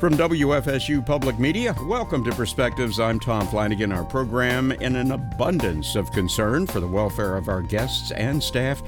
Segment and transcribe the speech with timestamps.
[0.00, 2.98] From WFSU Public Media, welcome to Perspectives.
[2.98, 3.92] I'm Tom Flanagan.
[3.92, 8.82] Our program, in an abundance of concern for the welfare of our guests and staff,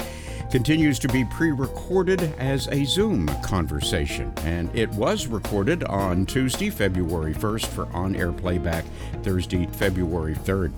[0.51, 4.33] continues to be pre recorded as a Zoom conversation.
[4.38, 8.87] And it was recorded on Tuesday, February 1st, for on air playback
[9.22, 10.72] Thursday, February 3rd.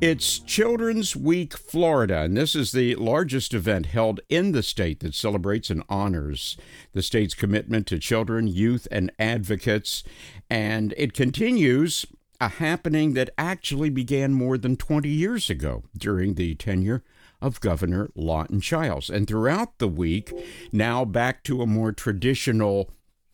[0.00, 5.14] It's Children's Week Florida, and this is the largest event held in the state that
[5.14, 6.56] celebrates and honors
[6.92, 10.02] the state's commitment to children, youth, and advocates.
[10.50, 12.04] And it continues
[12.40, 17.02] a happening that actually began more than 20 years ago during the tenure
[17.40, 19.08] of Governor Lawton Chiles.
[19.08, 20.32] And throughout the week,
[20.72, 22.90] now back to a more traditional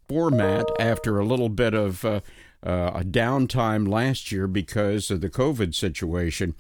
[0.09, 2.21] format after a little bit of uh,
[2.65, 6.55] uh, a downtime last year because of the COVID situation.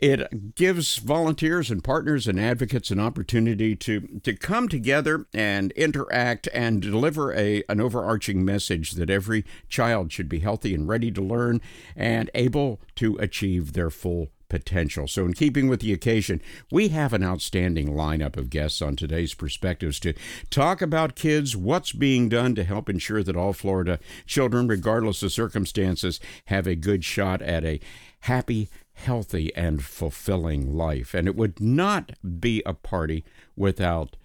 [0.00, 6.48] It gives volunteers and partners and advocates an opportunity to, to come together and interact
[6.54, 11.20] and deliver a, an overarching message that every child should be healthy and ready to
[11.20, 11.60] learn
[11.96, 15.06] and able to achieve their full potential.
[15.06, 19.34] So, in keeping with the occasion, we have an outstanding lineup of guests on today's
[19.34, 20.14] Perspectives to
[20.50, 25.32] talk about kids, what's being done to help ensure that all Florida children, regardless of
[25.32, 27.80] circumstances, have a good shot at a
[28.20, 31.14] happy, healthy, and fulfilling life.
[31.14, 33.24] And it would not be a party
[33.56, 34.16] without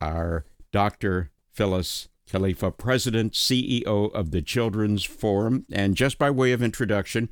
[0.00, 1.30] our Dr.
[1.52, 5.66] Phyllis Kalifeh, President, CEO of the Children's Forum.
[5.72, 7.28] And just by way of introduction,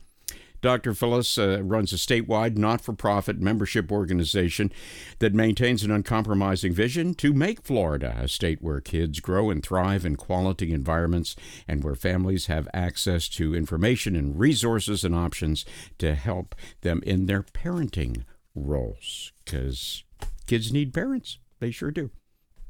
[0.60, 0.92] Dr.
[0.92, 4.72] Phyllis uh, runs a statewide not for profit membership organization
[5.20, 10.04] that maintains an uncompromising vision to make Florida a state where kids grow and thrive
[10.04, 11.36] in quality environments
[11.68, 15.64] and where families have access to information and resources and options
[15.98, 19.32] to help them in their parenting roles.
[19.44, 20.02] Because
[20.46, 22.10] kids need parents, they sure do.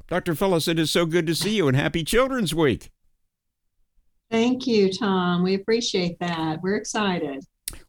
[0.07, 0.35] Dr.
[0.35, 2.89] Phyllis, it is so good to see you and happy Children's Week.
[4.31, 5.43] Thank you, Tom.
[5.43, 6.61] We appreciate that.
[6.61, 7.43] We're excited.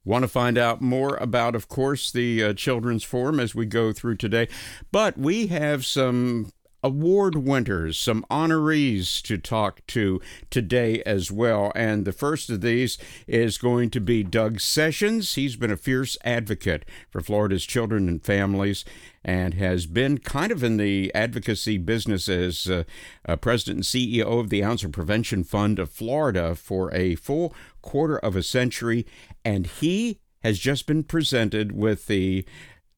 [0.04, 3.92] Want to find out more about, of course, the uh, Children's Forum as we go
[3.92, 4.48] through today.
[4.90, 6.52] But we have some
[6.82, 10.20] award winners, some honorees to talk to
[10.50, 11.72] today as well.
[11.74, 15.34] And the first of these is going to be Doug Sessions.
[15.34, 18.84] He's been a fierce advocate for Florida's children and families
[19.22, 22.84] and has been kind of in the advocacy business as uh,
[23.28, 27.54] uh, president and CEO of the Ounce of Prevention Fund of Florida for a full
[27.82, 29.06] quarter of a century.
[29.44, 32.44] And he has just been presented with the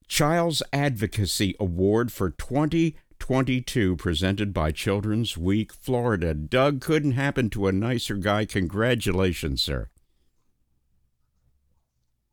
[0.07, 6.33] Chiles Advocacy Award for 2022, presented by Children's Week Florida.
[6.33, 8.45] Doug couldn't happen to a nicer guy.
[8.45, 9.89] Congratulations, sir.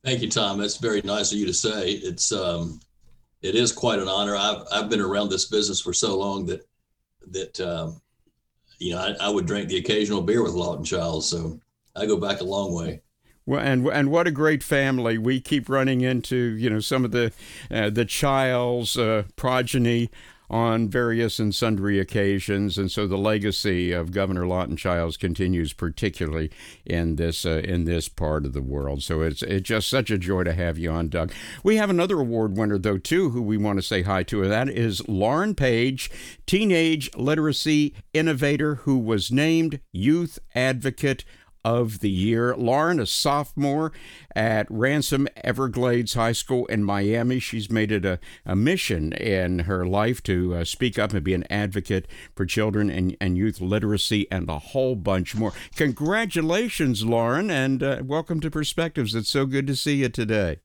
[0.04, 0.58] Thank you, Tom.
[0.58, 1.92] That's very nice of you to say.
[1.92, 2.80] It's um,
[3.42, 4.36] it is quite an honor.
[4.36, 6.66] I've I've been around this business for so long that
[7.28, 8.00] that um,
[8.78, 11.60] you know I, I would drink the occasional beer with Lawton Chiles, so
[11.96, 13.02] I go back a long way.
[13.46, 15.18] Well, and and what a great family!
[15.18, 17.32] We keep running into you know some of the
[17.70, 20.10] uh, the Chiles uh, progeny
[20.50, 26.50] on various and sundry occasions, and so the legacy of Governor Lawton Chiles continues, particularly
[26.84, 29.02] in this uh, in this part of the world.
[29.02, 31.32] So it's it's just such a joy to have you on, Doug.
[31.62, 34.50] We have another award winner though too, who we want to say hi to, and
[34.50, 36.10] that is Lauren Page,
[36.46, 41.24] teenage literacy innovator, who was named Youth Advocate
[41.64, 42.54] of the year.
[42.56, 43.92] Lauren, a sophomore
[44.34, 47.38] at Ransom Everglades High School in Miami.
[47.38, 51.34] She's made it a, a mission in her life to uh, speak up and be
[51.34, 55.52] an advocate for children and, and youth literacy and a whole bunch more.
[55.76, 59.14] Congratulations, Lauren, and uh, welcome to Perspectives.
[59.14, 60.60] It's so good to see you today.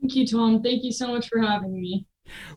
[0.00, 0.62] Thank you, Tom.
[0.62, 2.06] Thank you so much for having me.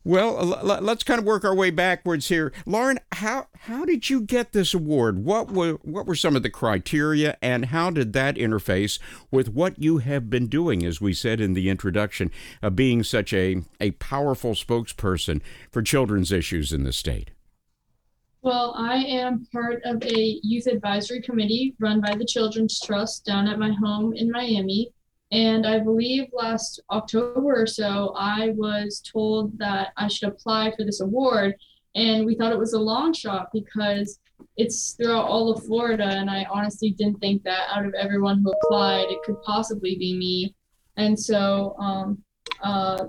[0.04, 2.52] Well, let's kind of work our way backwards here.
[2.66, 5.24] Lauren, how how did you get this award?
[5.24, 9.00] What were what were some of the criteria and how did that interface
[9.32, 12.32] with what you have been doing as we said in the introduction,
[12.62, 15.42] of being such a a powerful spokesperson
[15.72, 17.32] for children's issues in the state?
[18.42, 23.48] Well, I am part of a youth advisory committee run by the Children's Trust down
[23.48, 24.94] at my home in Miami.
[25.32, 30.84] And I believe last October or so, I was told that I should apply for
[30.84, 31.56] this award.
[31.96, 34.20] And we thought it was a long shot because
[34.58, 36.06] it's throughout all of Florida.
[36.06, 40.18] And I honestly didn't think that out of everyone who applied, it could possibly be
[40.18, 40.56] me.
[40.98, 42.24] And so um,
[42.64, 43.06] uh,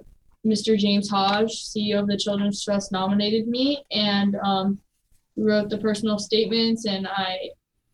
[0.46, 0.76] Mr.
[0.76, 3.84] James Hodge, CEO of the Children's Trust, nominated me.
[3.90, 4.78] And um,
[5.40, 7.50] wrote the personal statements and I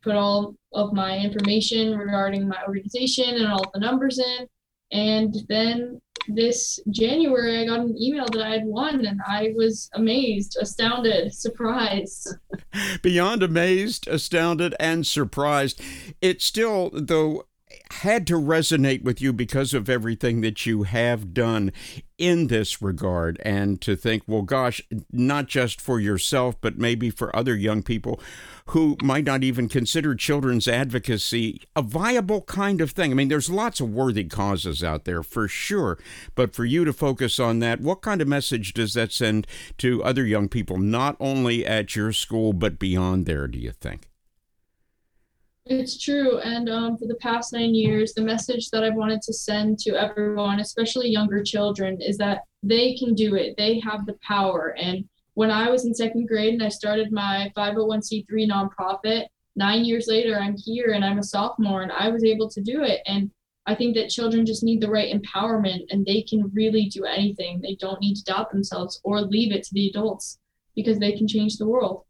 [0.06, 4.46] put all of my information regarding my organization and all the numbers in.
[4.92, 9.90] And then this January, I got an email that I had won, and I was
[9.94, 12.34] amazed, astounded, surprised.
[13.02, 15.80] Beyond amazed, astounded, and surprised.
[16.20, 17.46] It still, though,
[17.92, 21.72] had to resonate with you because of everything that you have done
[22.18, 24.80] in this regard and to think well gosh
[25.12, 28.18] not just for yourself but maybe for other young people
[28.70, 33.10] who might not even consider children's advocacy a viable kind of thing.
[33.10, 35.98] I mean there's lots of worthy causes out there for sure.
[36.34, 39.46] But for you to focus on that what kind of message does that send
[39.78, 44.08] to other young people not only at your school but beyond there do you think
[45.66, 46.38] it's true.
[46.38, 49.96] And um, for the past nine years, the message that I've wanted to send to
[49.96, 53.56] everyone, especially younger children, is that they can do it.
[53.56, 54.76] They have the power.
[54.78, 55.04] And
[55.34, 59.26] when I was in second grade and I started my 501c3 nonprofit,
[59.56, 62.84] nine years later, I'm here and I'm a sophomore and I was able to do
[62.84, 63.00] it.
[63.06, 63.30] And
[63.66, 67.60] I think that children just need the right empowerment and they can really do anything.
[67.60, 70.38] They don't need to doubt themselves or leave it to the adults
[70.76, 72.05] because they can change the world.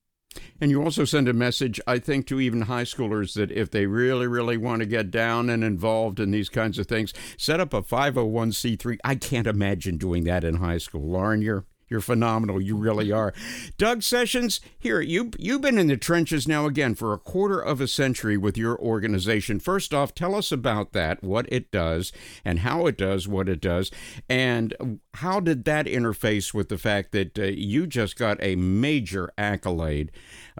[0.61, 3.87] And you also send a message, I think, to even high schoolers that if they
[3.87, 7.75] really, really want to get down and involved in these kinds of things, set up
[7.75, 8.99] a 501c3.
[9.05, 11.09] I can't imagine doing that in high school.
[11.09, 12.61] Lauren, you're you're phenomenal.
[12.61, 13.33] You really are.
[13.79, 17.81] Doug Sessions, here, you, you've been in the trenches now again for a quarter of
[17.81, 19.61] a century with your organization.
[19.61, 22.13] First off, tell us about that, what it does,
[22.45, 23.91] and how it does what it does.
[24.29, 29.31] And how did that interface with the fact that uh, you just got a major
[29.39, 30.11] accolade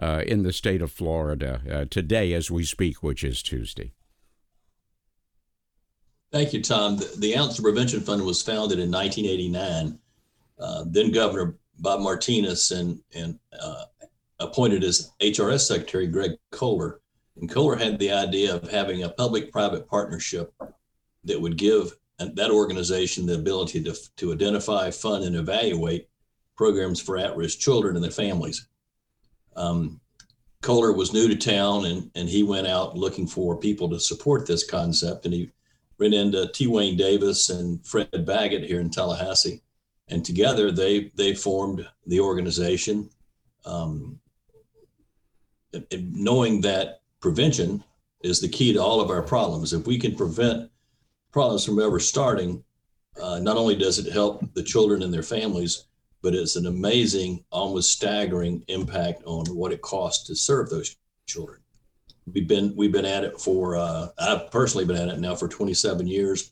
[0.01, 3.91] uh, in the state of Florida uh, today as we speak, which is Tuesday?
[6.31, 6.97] Thank you, Tom.
[6.97, 9.97] The, the Ounce Prevention Fund was founded in 1989
[10.59, 13.85] uh, then Governor Bob Martinez and and uh,
[14.39, 17.01] appointed as HRS Secretary Greg Coler.
[17.39, 20.53] And Coler had the idea of having a public-private partnership
[21.23, 26.07] that would give that organization the ability to, to identify, fund, and evaluate
[26.55, 28.67] programs for at-risk children and their families.
[29.55, 29.99] Um,
[30.61, 34.47] Coler was new to town and, and he went out looking for people to support
[34.47, 35.25] this concept.
[35.25, 35.51] And he
[35.99, 36.65] ran into T.
[36.65, 39.61] Wayne Davis and Fred Baggett here in Tallahassee
[40.09, 43.09] and together they they formed the organization,
[43.65, 44.19] um,
[45.91, 47.83] knowing that prevention
[48.21, 49.73] is the key to all of our problems.
[49.73, 50.71] If we can prevent
[51.31, 52.63] problems from ever starting,
[53.21, 55.85] uh, not only does it help the children and their families,
[56.21, 60.95] but it's an amazing, almost staggering impact on what it costs to serve those
[61.25, 61.59] children.
[62.33, 65.47] We've been we've been at it for uh, I've personally been at it now for
[65.47, 66.51] 27 years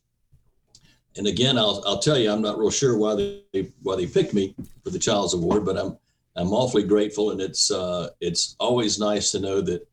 [1.18, 4.34] and again, I'll, I'll tell you, I'm not real sure why they why they picked
[4.34, 5.98] me for the Chiles Award, but I'm
[6.36, 9.88] I'm awfully grateful, and it's uh, it's always nice to know that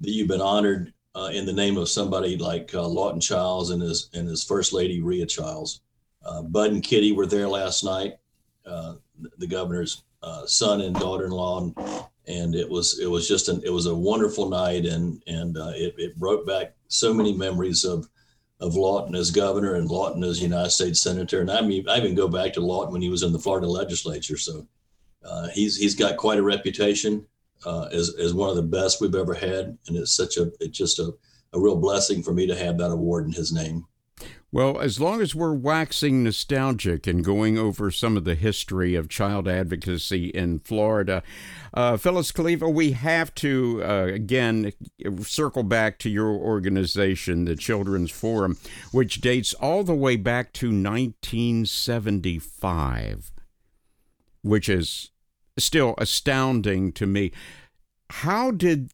[0.00, 3.80] that you've been honored uh, in the name of somebody like uh, Lawton Chiles and
[3.80, 5.80] his and his first lady Rhea Chiles.
[6.24, 8.18] Uh, Bud and Kitty were there last night,
[8.66, 8.96] uh,
[9.38, 11.78] the governor's uh, son and daughter-in-law, and,
[12.26, 15.94] and, it was it was just an it was a wonderful night, and and it,
[15.96, 18.06] it brought back so many memories of
[18.60, 21.40] of Lawton as governor and Lawton as United States senator.
[21.40, 23.66] And I mean, I even go back to Lawton when he was in the Florida
[23.66, 24.36] legislature.
[24.36, 24.66] So
[25.24, 27.26] uh, he's he's got quite a reputation
[27.64, 30.76] uh, as as one of the best we've ever had, and it's such a it's
[30.76, 31.12] just a,
[31.52, 33.84] a real blessing for me to have that award in his name.
[34.52, 39.08] Well, as long as we're waxing nostalgic and going over some of the history of
[39.08, 41.22] child advocacy in Florida,
[41.72, 44.72] uh, Phyllis Kalifeh, we have to uh, again
[45.20, 48.58] circle back to your organization, the Children's Forum,
[48.90, 53.30] which dates all the way back to 1975,
[54.42, 55.12] which is
[55.58, 57.30] still astounding to me.
[58.10, 58.90] How did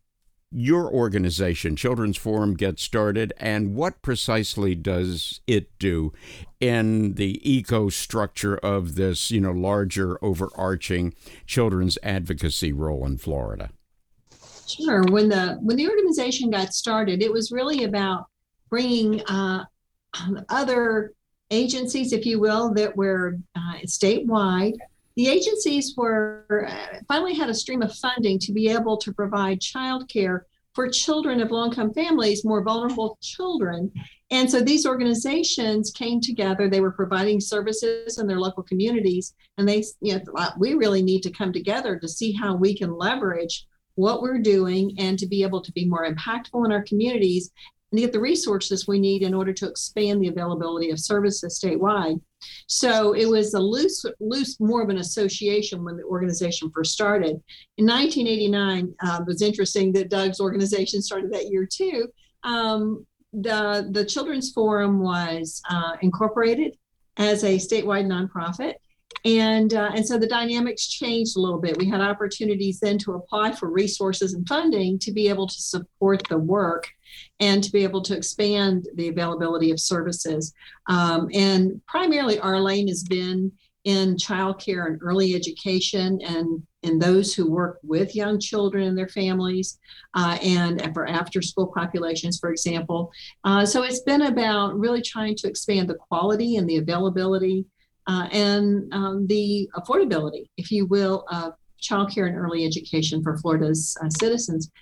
[0.56, 6.14] your organization, Children's Forum, get started, and what precisely does it do
[6.60, 11.12] in the eco structure of this, you know, larger overarching
[11.46, 13.68] children's advocacy role in Florida?
[14.66, 15.02] Sure.
[15.10, 18.24] When the when the organization got started, it was really about
[18.70, 19.64] bringing uh,
[20.48, 21.12] other
[21.50, 24.78] agencies, if you will, that were uh, statewide
[25.16, 29.60] the agencies were uh, finally had a stream of funding to be able to provide
[29.60, 30.40] childcare
[30.74, 33.90] for children of low-income families, more vulnerable children.
[34.30, 36.68] And so these organizations came together.
[36.68, 41.22] They were providing services in their local communities, and they, you know, we really need
[41.22, 45.42] to come together to see how we can leverage what we're doing and to be
[45.42, 47.50] able to be more impactful in our communities
[47.90, 51.58] and to get the resources we need in order to expand the availability of services
[51.58, 52.20] statewide.
[52.66, 57.40] So it was a loose, loose, more of an association when the organization first started.
[57.78, 62.08] In 1989, uh, it was interesting that Doug's organization started that year too.
[62.42, 66.76] Um, the the Children's Forum was uh, incorporated,
[67.16, 68.74] as a statewide nonprofit.
[69.24, 71.78] And, uh, and so the dynamics changed a little bit.
[71.78, 76.22] We had opportunities then to apply for resources and funding to be able to support
[76.28, 76.88] the work
[77.40, 80.52] and to be able to expand the availability of services.
[80.88, 83.52] Um, and primarily, our lane has been
[83.86, 89.08] in childcare and early education and and those who work with young children and their
[89.08, 89.78] families
[90.14, 93.12] uh, and for after school populations for example
[93.44, 97.64] uh, so it's been about really trying to expand the quality and the availability
[98.08, 103.96] uh, and um, the affordability if you will of childcare and early education for florida's
[104.02, 104.72] uh, citizens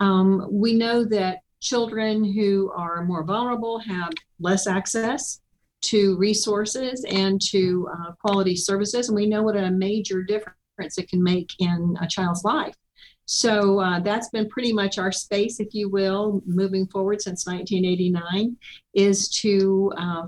[0.00, 5.40] um, we know that children who are more vulnerable have less access
[5.80, 9.08] to resources and to uh, quality services.
[9.08, 12.74] And we know what a major difference it can make in a child's life.
[13.26, 18.56] So uh, that's been pretty much our space, if you will, moving forward since 1989,
[18.92, 20.26] is to uh,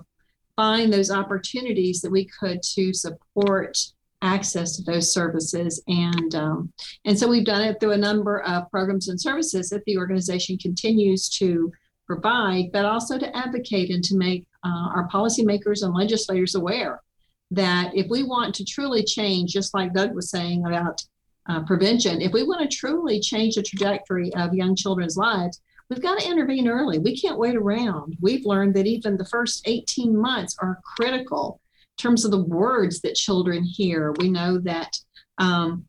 [0.56, 3.78] find those opportunities that we could to support
[4.22, 5.82] access to those services.
[5.88, 6.72] And um,
[7.04, 10.58] and so we've done it through a number of programs and services that the organization
[10.58, 11.72] continues to
[12.06, 17.00] provide, but also to advocate and to make uh, our policymakers and legislators aware
[17.50, 21.02] that if we want to truly change, just like Doug was saying about
[21.48, 26.02] uh, prevention, if we want to truly change the trajectory of young children's lives, we've
[26.02, 26.98] got to intervene early.
[26.98, 28.16] We can't wait around.
[28.20, 31.60] We've learned that even the first 18 months are critical
[31.96, 34.12] terms of the words that children hear.
[34.18, 34.98] We know that.
[35.38, 35.86] Um,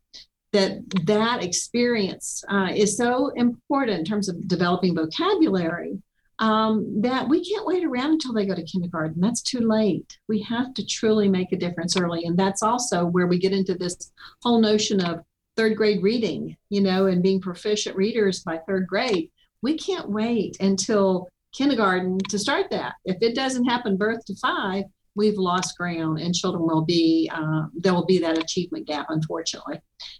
[0.54, 6.02] that that experience uh, is so important in terms of developing vocabulary
[6.38, 9.20] um, that we can't wait around until they go to kindergarten.
[9.20, 10.18] That's too late.
[10.28, 12.24] We have to truly make a difference early.
[12.24, 14.12] And that's also where we get into this
[14.42, 15.24] whole notion of
[15.56, 19.30] third grade reading, you know, and being proficient readers by third grade.
[19.62, 22.94] We can't wait until kindergarten to start that.
[23.04, 24.84] If it doesn't happen birth to five,
[25.18, 29.78] we've lost ground and children will be uh, there will be that achievement gap unfortunately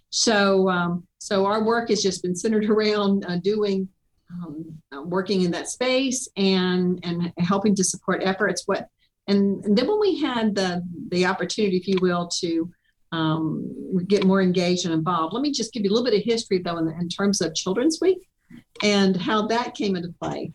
[0.09, 3.89] so um, so our work has just been centered around uh, doing
[4.31, 8.63] um, uh, working in that space and and helping to support efforts.
[8.65, 8.87] What
[9.27, 12.71] and, and then when we had the the opportunity, if you will, to
[13.11, 16.23] um, get more engaged and involved, let me just give you a little bit of
[16.23, 18.27] history though in, the, in terms of Children's Week
[18.83, 20.51] and how that came into play.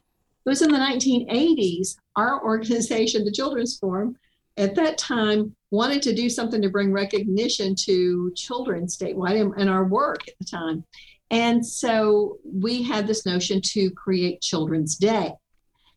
[0.47, 1.97] It was in the 1980s.
[2.17, 4.17] Our organization, the Children's Forum,
[4.57, 9.85] at that time wanted to do something to bring recognition to children statewide and, our
[9.85, 10.85] work at the time.
[11.31, 15.33] And so we had this notion to create Children's Day.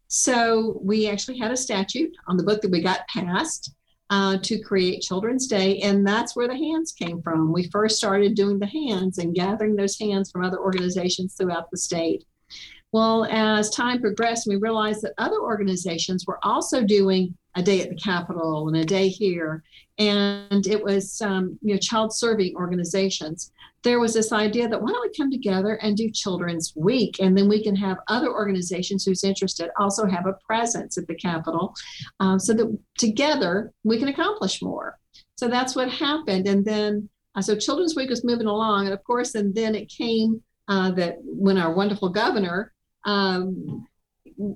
[0.08, 3.76] So we actually had a statute on the book that we got passed
[4.10, 7.52] uh, to create Children's Day, and that's where the hands came from.
[7.52, 11.78] We first started doing the hands and gathering those hands from other organizations throughout the
[11.78, 12.24] state.
[12.94, 17.90] Well, as time progressed, we realized that other organizations were also doing a day at
[17.90, 19.64] the Capitol and a day here,
[19.98, 23.52] and it was um, you know child serving organizations
[23.84, 27.20] there was this idea that why don't we come together and do Children's Week?
[27.20, 31.16] And then we can have other organizations who's interested also have a presence at the
[31.16, 31.74] Capitol
[32.20, 35.00] um, so that together we can accomplish more.
[35.36, 36.48] So that's what happened.
[36.48, 38.86] And then, uh, so Children's Week was moving along.
[38.86, 42.74] And of course, and then it came uh, that when our wonderful governor
[43.06, 43.88] um,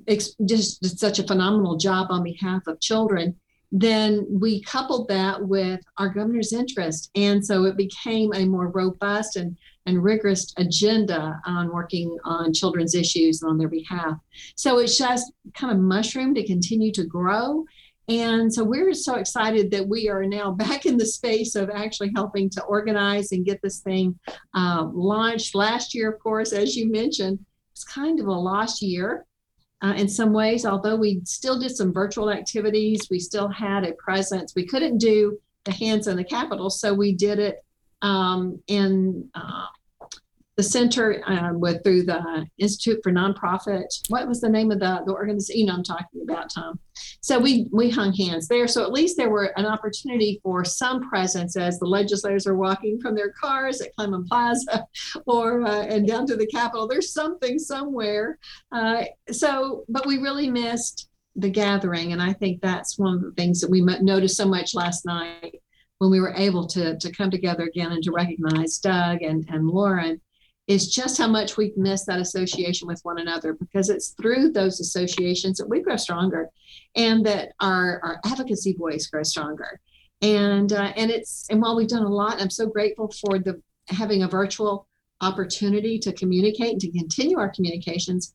[0.07, 3.35] just did such a phenomenal job on behalf of children
[3.71, 7.09] then we coupled that with our governor's interest.
[7.15, 12.95] And so it became a more robust and, and rigorous agenda on working on children's
[12.95, 14.17] issues on their behalf.
[14.55, 17.63] So it's just kind of mushroomed to continue to grow.
[18.09, 22.11] And so we're so excited that we are now back in the space of actually
[22.13, 24.19] helping to organize and get this thing
[24.53, 25.55] uh, launched.
[25.55, 27.39] Last year, of course, as you mentioned,
[27.71, 29.25] it's kind of a lost year
[29.81, 33.93] uh, in some ways, although we still did some virtual activities, we still had a
[33.93, 34.53] presence.
[34.55, 37.63] We couldn't do the hands in the Capitol, so we did it
[38.01, 39.65] um, in uh,
[40.62, 43.88] the center uh, with through the Institute for Nonprofit.
[44.10, 45.62] What was the name of the, the organization?
[45.62, 46.80] You know, I'm talking about Tom.
[47.22, 48.68] So we we hung hands there.
[48.68, 53.01] So at least there were an opportunity for some presence as the legislators are walking
[53.01, 54.86] from their cars at Kleman Plaza,
[55.25, 56.88] or uh, and down to the Capitol.
[56.88, 58.38] There's something somewhere.
[58.72, 63.32] Uh, so, but we really missed the gathering, and I think that's one of the
[63.32, 65.56] things that we noticed so much last night
[65.98, 69.68] when we were able to to come together again and to recognize Doug and and
[69.68, 70.22] Lauren
[70.71, 74.79] is just how much we've missed that association with one another because it's through those
[74.79, 76.49] associations that we grow stronger
[76.95, 79.81] and that our, our advocacy voice grows stronger
[80.21, 83.61] and uh, and it's and while we've done a lot i'm so grateful for the
[83.89, 84.87] having a virtual
[85.19, 88.33] opportunity to communicate and to continue our communications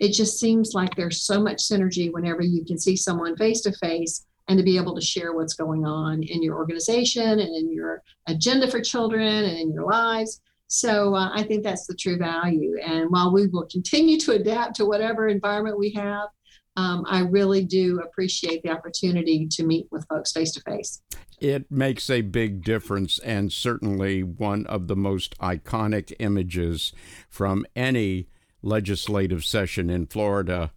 [0.00, 3.72] it just seems like there's so much synergy whenever you can see someone face to
[3.72, 7.72] face and to be able to share what's going on in your organization and in
[7.72, 10.40] your agenda for children and in your lives.
[10.68, 12.76] So uh, I think that's the true value.
[12.84, 16.28] And while we will continue to adapt to whatever environment we have,
[16.76, 21.00] um, I really do appreciate the opportunity to meet with folks face to face.
[21.40, 26.92] It makes a big difference, and certainly one of the most iconic images
[27.28, 28.28] from any
[28.62, 30.72] legislative session in Florida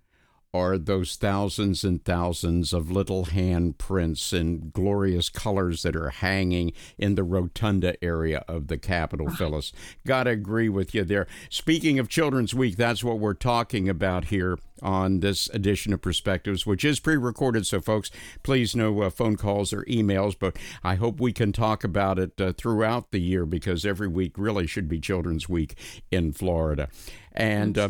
[0.53, 7.15] are those thousands and thousands of little handprints in glorious colors that are hanging in
[7.15, 9.71] the rotunda area of the Capitol, Phyllis.
[10.07, 11.27] Gotta agree with you there.
[11.49, 16.65] Speaking of Children's Week, that's what we're talking about here on this edition of Perspectives,
[16.65, 17.65] which is pre recorded.
[17.67, 18.09] So, folks,
[18.43, 22.39] please no uh, phone calls or emails, but I hope we can talk about it
[22.39, 25.75] uh, throughout the year because every week really should be Children's Week
[26.11, 26.89] in Florida.
[27.33, 27.89] And uh,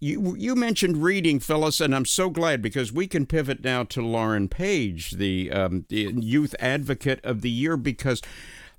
[0.00, 4.02] you you mentioned reading, Phyllis, and I'm so glad because we can pivot now to
[4.02, 8.22] Lauren Page, the, um, Youth Advocate of the Year, because.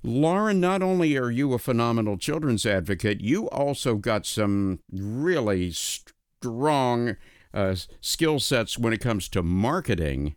[0.04, 7.16] Lauren, not only are you a phenomenal children's advocate, you also got some really strong
[7.52, 10.36] uh, skill sets when it comes to marketing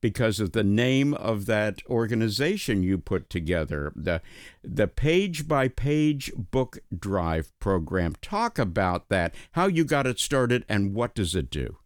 [0.00, 4.20] because of the name of that organization you put together, the
[4.62, 8.14] the page by page book drive program.
[8.22, 11.78] Talk about that, how you got it started, and what does it do?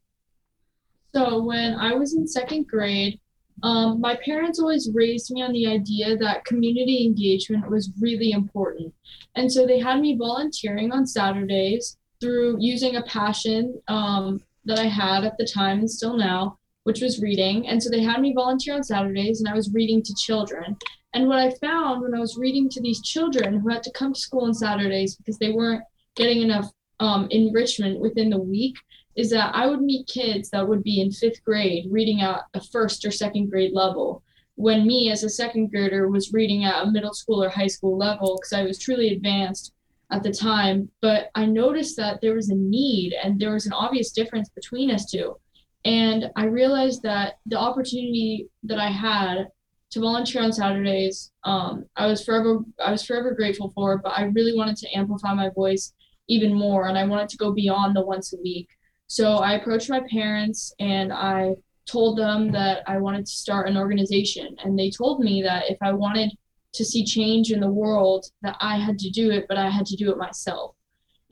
[1.14, 3.21] So when I was in second grade,
[3.62, 8.92] um, my parents always raised me on the idea that community engagement was really important,
[9.35, 14.87] and so they had me volunteering on Saturdays through using a passion um, that I
[14.87, 17.67] had at the time and still now which was reading.
[17.67, 20.76] And so they had me volunteer on Saturdays and I was reading to children.
[21.12, 24.12] And what I found when I was reading to these children who had to come
[24.12, 25.83] to school on Saturdays because they weren't
[26.17, 28.76] getting enough um, enrichment within the week
[29.17, 32.61] is that I would meet kids that would be in fifth grade reading at a
[32.61, 34.23] first or second grade level.
[34.57, 37.97] When me, as a second grader, was reading at a middle school or high school
[37.97, 39.73] level because I was truly advanced
[40.11, 40.91] at the time.
[41.00, 44.91] But I noticed that there was a need and there was an obvious difference between
[44.91, 45.37] us two.
[45.84, 49.49] And I realized that the opportunity that I had
[49.90, 53.99] to volunteer on Saturdays, um, I was forever I was forever grateful for.
[53.99, 55.92] But I really wanted to amplify my voice
[56.28, 58.68] even more, and I wanted to go beyond the once a week.
[59.06, 61.54] So I approached my parents and I
[61.86, 65.76] told them that I wanted to start an organization, and they told me that if
[65.82, 66.30] I wanted
[66.73, 69.86] to see change in the world, that I had to do it, but I had
[69.86, 70.74] to do it myself.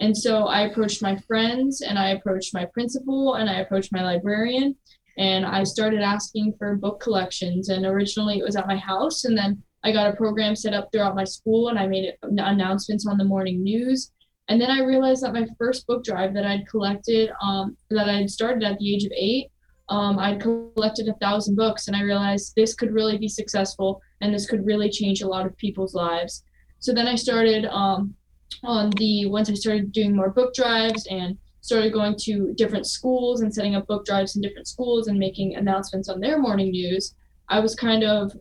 [0.03, 4.03] And so I approached my friends and I approached my principal and I approached my
[4.03, 4.75] librarian
[5.17, 7.69] and I started asking for book collections.
[7.69, 9.25] And originally it was at my house.
[9.25, 13.07] And then I got a program set up throughout my school and I made announcements
[13.07, 14.11] on the morning news.
[14.49, 18.29] And then I realized that my first book drive that I'd collected, um, that I'd
[18.29, 19.53] started at the age of eight,
[19.89, 24.35] um, I'd collected a thousand books and I realized this could really be successful and
[24.35, 26.43] this could really change a lot of people's lives.
[26.81, 28.17] So then I started um,
[28.63, 33.41] on the once I started doing more book drives and started going to different schools
[33.41, 37.15] and setting up book drives in different schools and making announcements on their morning news,
[37.49, 38.33] I was kind of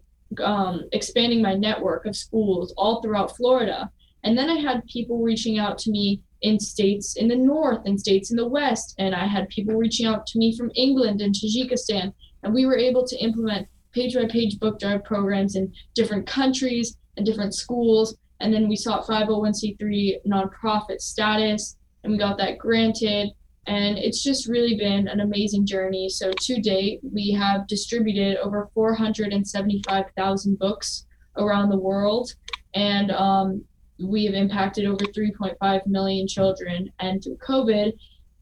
[0.43, 3.91] um, expanding my network of schools all throughout Florida.
[4.23, 7.99] And then I had people reaching out to me in states in the north and
[7.99, 8.95] states in the west.
[8.97, 12.13] And I had people reaching out to me from England and Tajikistan.
[12.43, 16.97] And we were able to implement page by page book drive programs in different countries
[17.17, 23.29] and different schools and then we sought 501c3 nonprofit status, and we got that granted.
[23.67, 26.09] And it's just really been an amazing journey.
[26.09, 31.05] So to date, we have distributed over 475,000 books
[31.37, 32.33] around the world,
[32.73, 33.63] and um,
[34.03, 36.91] we have impacted over 3.5 million children.
[36.99, 37.93] And through COVID,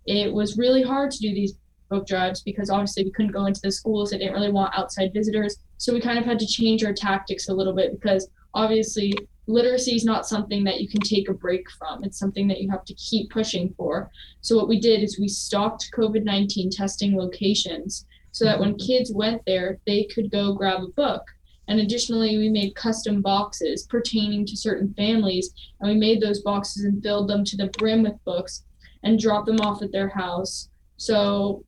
[0.06, 1.56] it was really hard to do these
[1.90, 4.12] book drives because obviously we couldn't go into the schools.
[4.12, 5.58] They didn't really want outside visitors.
[5.78, 9.14] So we kind of had to change our tactics a little bit because obviously
[9.50, 12.04] literacy is not something that you can take a break from.
[12.04, 14.12] It's something that you have to keep pushing for.
[14.42, 19.12] So, what we did is we stocked COVID 19 testing locations so that when kids
[19.12, 21.24] went there, they could go grab a book.
[21.68, 26.86] And additionally, we made custom boxes pertaining to certain families, and we made those boxes
[26.86, 28.64] and filled them to the brim with books
[29.04, 30.70] and dropped them off at their house.
[30.98, 31.64] So,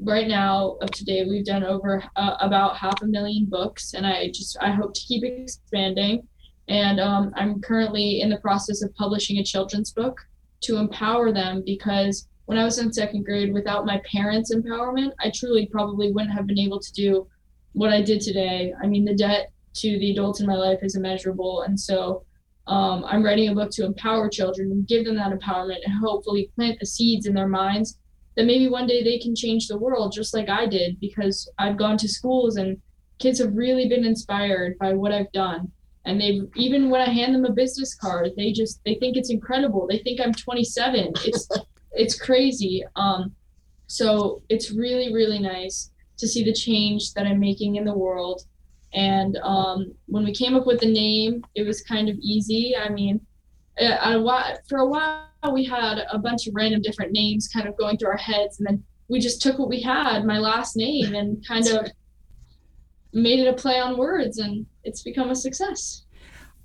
[0.00, 4.06] right now, up to date, we've done over uh, about half a million books, and
[4.06, 6.28] I just I hope to keep expanding.
[6.68, 10.18] And um, I'm currently in the process of publishing a children's book
[10.62, 15.30] to empower them because when I was in second grade, without my parents' empowerment, I
[15.34, 17.26] truly probably wouldn't have been able to do
[17.72, 18.72] what I did today.
[18.82, 21.62] I mean, the debt to the adults in my life is immeasurable.
[21.62, 22.24] And so
[22.66, 26.50] um, I'm writing a book to empower children and give them that empowerment and hopefully
[26.54, 27.98] plant the seeds in their minds
[28.36, 31.76] that maybe one day they can change the world just like I did because I've
[31.76, 32.80] gone to schools and
[33.18, 35.70] kids have really been inspired by what I've done.
[36.06, 39.30] And they even when I hand them a business card, they just they think it's
[39.30, 39.86] incredible.
[39.88, 41.12] They think I'm 27.
[41.24, 41.48] It's
[41.92, 42.84] it's crazy.
[42.96, 43.34] Um,
[43.86, 48.42] so it's really really nice to see the change that I'm making in the world.
[48.92, 52.76] And um, when we came up with the name, it was kind of easy.
[52.76, 53.20] I mean,
[53.80, 57.76] I, I, for a while we had a bunch of random different names kind of
[57.76, 61.14] going through our heads, and then we just took what we had, my last name,
[61.14, 61.90] and kind of
[63.14, 66.04] made it a play on words, and it's become a success.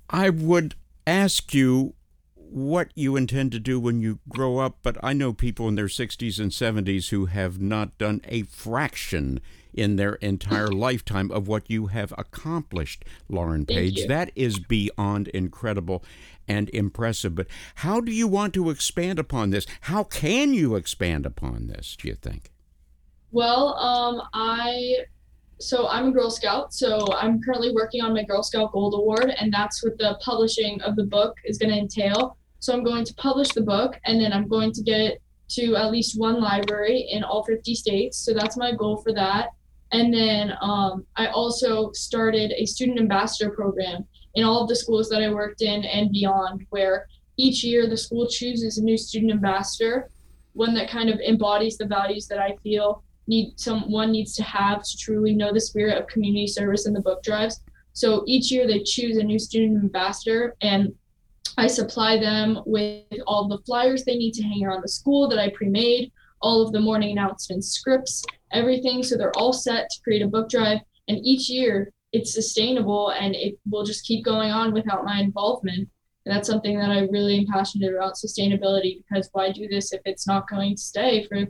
[0.08, 0.74] I would
[1.06, 1.94] ask you
[2.34, 5.86] what you intend to do when you grow up, but I know people in their
[5.86, 9.40] 60s and 70s who have not done a fraction
[9.72, 14.06] in their entire lifetime of what you have accomplished, Lauren Page.
[14.08, 16.04] That is beyond incredible
[16.48, 17.36] and impressive.
[17.36, 19.66] But how do you want to expand upon this?
[19.82, 22.50] How can you expand upon this, do you think?
[23.30, 25.04] Well, um, I
[25.60, 29.34] so I'm a Girl Scout, so I'm currently working on my Girl Scout Gold Award,
[29.38, 32.36] and that's what the publishing of the book is going to entail.
[32.60, 35.76] So I'm going to publish the book, and then I'm going to get it to
[35.76, 38.18] at least one library in all 50 states.
[38.18, 39.48] So that's my goal for that.
[39.92, 45.08] And then um, I also started a student ambassador program in all of the schools
[45.10, 49.32] that I worked in and beyond, where each year the school chooses a new student
[49.32, 50.08] ambassador,
[50.52, 54.82] one that kind of embodies the values that I feel need someone needs to have
[54.82, 57.62] to truly know the spirit of community service in the book drives.
[57.92, 60.92] So each year they choose a new student ambassador and
[61.56, 65.38] I supply them with all the flyers they need to hang around the school that
[65.38, 66.12] I pre-made,
[66.42, 69.02] all of the morning announcement scripts, everything.
[69.02, 70.78] So they're all set to create a book drive.
[71.08, 75.88] And each year it's sustainable and it will just keep going on without my involvement.
[76.24, 80.00] And that's something that I really am passionate about sustainability because why do this if
[80.04, 81.46] it's not going to stay for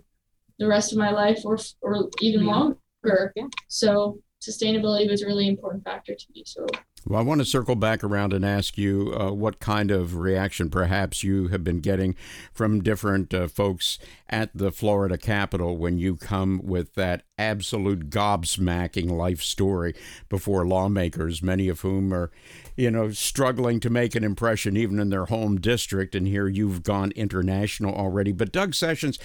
[0.61, 2.53] the rest of my life or or even yeah.
[2.53, 3.33] longer?
[3.35, 3.49] Yeah.
[3.67, 6.45] So sustainability was a really important factor to me.
[6.47, 6.67] So
[7.07, 10.69] well, I want to circle back around and ask you uh, what kind of reaction
[10.69, 12.15] perhaps you have been getting
[12.53, 19.11] from different uh, folks at the Florida Capitol when you come with that absolute gobsmacking
[19.11, 19.95] life story
[20.29, 22.31] before lawmakers, many of whom are,
[22.77, 26.15] you know, struggling to make an impression even in their home district.
[26.15, 28.33] And here you've gone international already.
[28.33, 29.19] But Doug Sessions,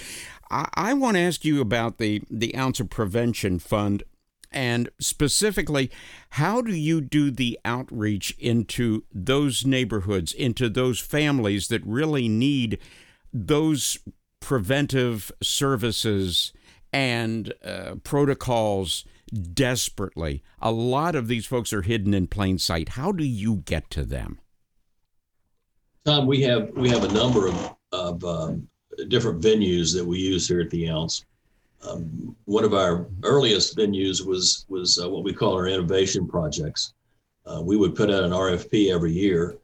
[0.49, 4.03] I, I want to ask you about the, the Ounce of Prevention Fund
[4.55, 5.91] and specifically,
[6.31, 12.79] how do you do the outreach into those neighborhoods, into those families that really need
[13.33, 13.99] those
[14.39, 16.53] preventive services
[16.93, 19.03] and uh, protocols
[19.53, 20.41] desperately?
[20.61, 22.89] A lot of these folks are hidden in plain sight.
[22.89, 24.39] How do you get to them?
[26.05, 28.67] Tom, we have we have a number of, of um,
[29.09, 31.25] different venues that we use here at the Ounce
[31.83, 36.93] um, one of our earliest venues was was uh, what we call our innovation projects.
[37.45, 39.57] Uh, we would put out an RFP every year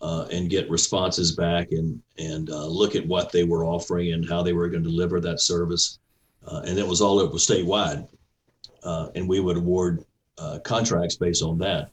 [0.00, 4.28] uh, and get responses back and and uh, look at what they were offering and
[4.28, 5.98] how they were going to deliver that service.
[6.46, 8.06] Uh, and it was all over statewide,
[8.84, 10.04] uh, and we would award
[10.62, 11.90] contracts based on that.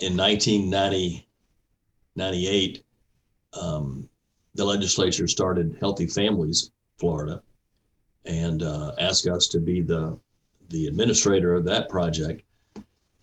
[0.00, 1.28] in 1990,
[2.16, 2.82] 98,
[3.60, 4.08] um,
[4.54, 7.42] the legislature started Healthy Families Florida
[8.24, 10.18] and uh, asked us to be the
[10.68, 12.42] the administrator of that project.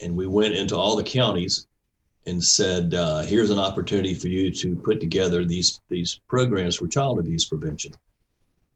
[0.01, 1.67] And we went into all the counties
[2.25, 6.87] and said, uh, "Here's an opportunity for you to put together these these programs for
[6.87, 7.93] child abuse prevention."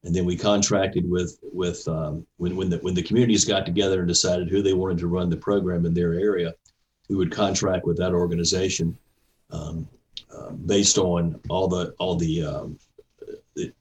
[0.03, 3.99] And then we contracted with with um, when when the when the communities got together
[3.99, 6.53] and decided who they wanted to run the program in their area,
[7.09, 8.97] we would contract with that organization
[9.51, 9.87] um,
[10.33, 12.79] uh, based on all the all the, um,
[13.55, 13.71] the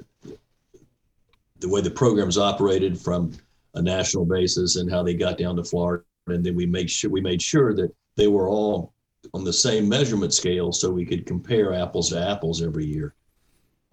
[1.60, 3.32] the way the programs operated from
[3.74, 6.02] a national basis and how they got down to Florida.
[6.26, 8.92] And then we make sure we made sure that they were all
[9.34, 13.14] on the same measurement scale so we could compare apples to apples every year.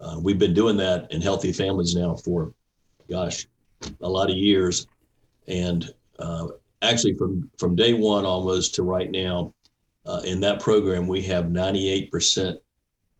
[0.00, 2.52] Uh, we've been doing that in healthy families now for,
[3.10, 3.46] gosh,
[4.00, 4.86] a lot of years.
[5.46, 6.48] And uh,
[6.82, 9.52] actually, from, from day one almost to right now,
[10.06, 12.56] uh, in that program, we have 98%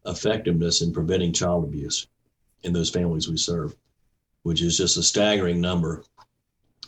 [0.07, 2.07] effectiveness in preventing child abuse
[2.63, 3.75] in those families we serve
[4.43, 6.05] which is just a staggering number.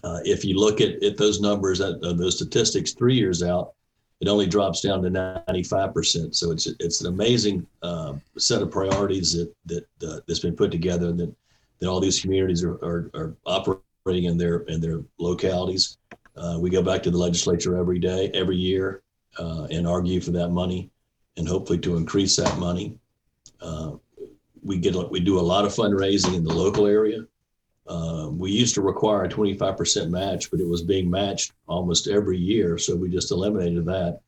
[0.02, 3.74] Uh, if you look at, at those numbers, at uh, those statistics three years out,
[4.20, 6.34] it only drops down to 95%.
[6.34, 10.70] So it's it's an amazing uh, set of priorities that that uh, that's been put
[10.70, 11.34] together, and that,
[11.78, 15.96] that all these communities are, are, are operating in their in their localities.
[16.36, 19.02] Uh, we go back to the legislature every day, every year,
[19.38, 20.90] uh, and argue for that money,
[21.36, 22.94] and hopefully to increase that money.
[24.62, 27.26] we get we do a lot of fundraising in the local area
[27.86, 32.38] uh, we used to require a 25% match, but it was being matched almost every
[32.38, 32.78] year.
[32.78, 34.20] So we just eliminated that,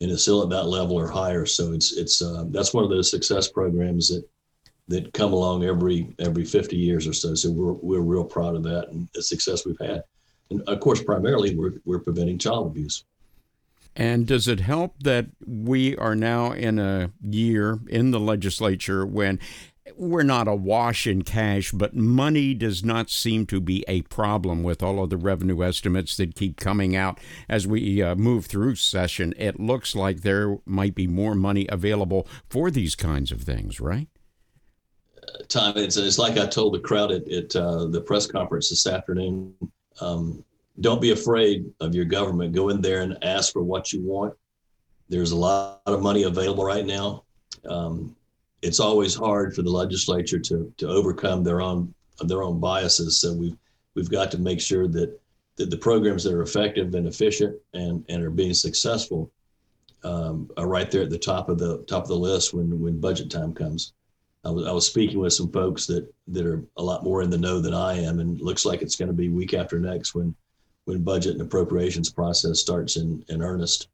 [0.00, 1.46] and it's still at that level or higher.
[1.46, 4.28] So it's it's uh, that's one of those success programs that
[4.88, 7.34] that come along every every 50 years or so.
[7.34, 10.02] So we're we're real proud of that and the success we've had.
[10.50, 13.04] And of course, primarily we're we're preventing child abuse.
[13.98, 19.40] And does it help that we are now in a year in the legislature when
[19.96, 24.82] we're not awash in cash, but money does not seem to be a problem with
[24.82, 29.34] all of the revenue estimates that keep coming out as we uh, move through session.
[29.38, 34.08] It looks like there might be more money available for these kinds of things, right?
[35.48, 38.86] Tom, it's, it's like I told the crowd at, at uh, the press conference this
[38.86, 39.54] afternoon.
[40.00, 40.44] Um,
[40.80, 42.54] don't be afraid of your government.
[42.54, 44.34] Go in there and ask for what you want.
[45.08, 47.24] There's a lot of money available right now.
[47.68, 48.14] Um,
[48.62, 53.20] it's always hard for the legislature to to overcome their own their own biases.
[53.20, 53.56] So we've
[53.94, 55.18] we've got to make sure that
[55.56, 59.30] that the programs that are effective and efficient and and are being successful
[60.04, 63.00] um, are right there at the top of the top of the list when when
[63.00, 63.92] budget time comes.
[64.44, 67.30] I was, I was speaking with some folks that that are a lot more in
[67.30, 70.14] the know than I am, and looks like it's going to be week after next
[70.14, 70.34] when
[70.84, 73.88] when budget and appropriations process starts in in earnest.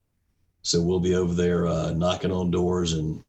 [0.62, 3.24] So we'll be over there uh, knocking on doors and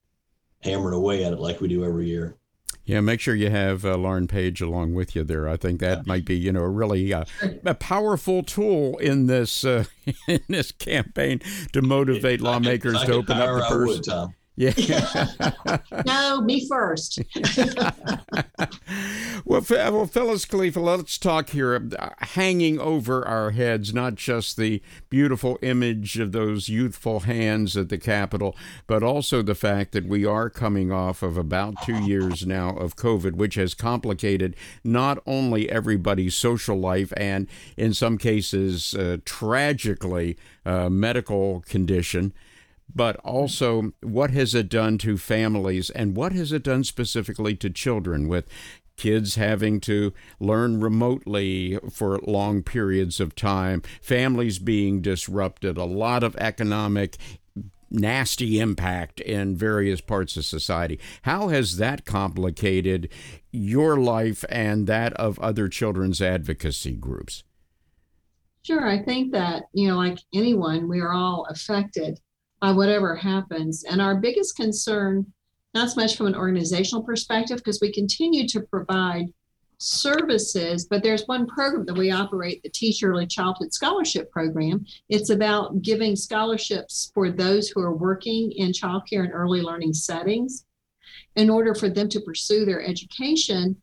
[0.63, 2.38] hammering away at it like we do every year.
[2.86, 5.47] Yeah, make sure you have uh, Lauren Page along with you there.
[5.47, 6.04] I think that yeah.
[6.06, 7.23] might be, you know, a really uh,
[7.65, 9.86] a powerful tool in this uh,
[10.28, 11.39] in this campaign
[11.71, 14.10] to motivate lawmakers to open up the purse.
[14.56, 14.74] Yeah.
[16.06, 17.20] no, me first.
[19.46, 21.89] well, well, Phyllis Kalifeh, let's talk here.
[21.98, 27.89] Uh, hanging over our heads, not just the beautiful image of those youthful hands at
[27.89, 32.46] the Capitol, but also the fact that we are coming off of about two years
[32.46, 38.94] now of COVID, which has complicated not only everybody's social life and, in some cases,
[38.94, 42.34] uh, tragically, uh, medical condition
[42.95, 47.69] but also what has it done to families and what has it done specifically to
[47.69, 48.47] children with
[48.95, 56.23] kids having to learn remotely for long periods of time, families being disrupted, a lot
[56.23, 57.17] of economic
[57.89, 60.99] nasty impact in various parts of society.
[61.23, 63.10] How has that complicated
[63.51, 67.43] your life and that of other children's advocacy groups?
[68.63, 72.19] Sure, I think that, you know, like anyone, we are all affected
[72.63, 73.84] by whatever happens.
[73.84, 75.26] And our biggest concern,
[75.73, 79.26] not so much from an organizational perspective, because we continue to provide
[79.80, 84.86] services, but there's one program that we operate, the Teach Early Childhood Scholarship Program.
[85.10, 90.63] It's about giving scholarships for those who are working in childcare and early learning settings
[91.36, 93.76] in order for them to pursue their education.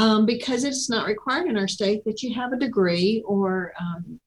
[0.00, 4.18] Um, because it's not required in our state that you have a degree or um,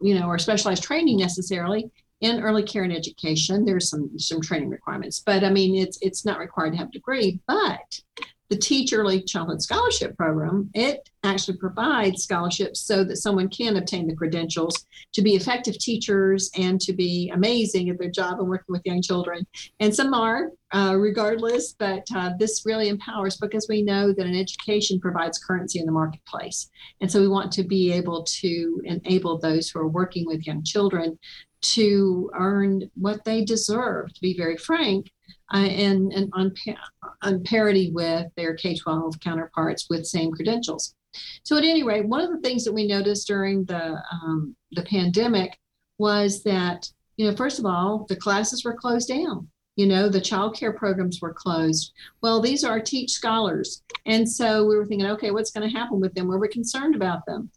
[0.00, 3.64] you know or specialized training necessarily in early care and education.
[3.64, 6.92] There's some some training requirements, but I mean it's it's not required to have a
[6.92, 7.40] degree.
[7.46, 8.00] But
[8.50, 14.06] the Teach Early Childhood Scholarship Program, it actually provides scholarships so that someone can obtain
[14.06, 18.72] the credentials to be effective teachers and to be amazing at their job and working
[18.72, 19.46] with young children.
[19.80, 24.34] And some are, uh, regardless, but uh, this really empowers because we know that an
[24.34, 26.70] education provides currency in the marketplace.
[27.02, 30.64] And so we want to be able to enable those who are working with young
[30.64, 31.18] children
[31.60, 35.10] to earn what they deserve, to be very frank,
[35.52, 36.54] uh, and, and on,
[37.22, 40.94] on parity with their K 12 counterparts with same credentials.
[41.42, 44.82] So, at any rate, one of the things that we noticed during the, um, the
[44.82, 45.58] pandemic
[45.96, 50.20] was that, you know, first of all, the classes were closed down you know the
[50.20, 51.92] child care programs were closed.
[52.20, 53.82] Well these are teach scholars.
[54.06, 56.26] And so we were thinking okay what's going to happen with them?
[56.26, 57.50] We were concerned about them.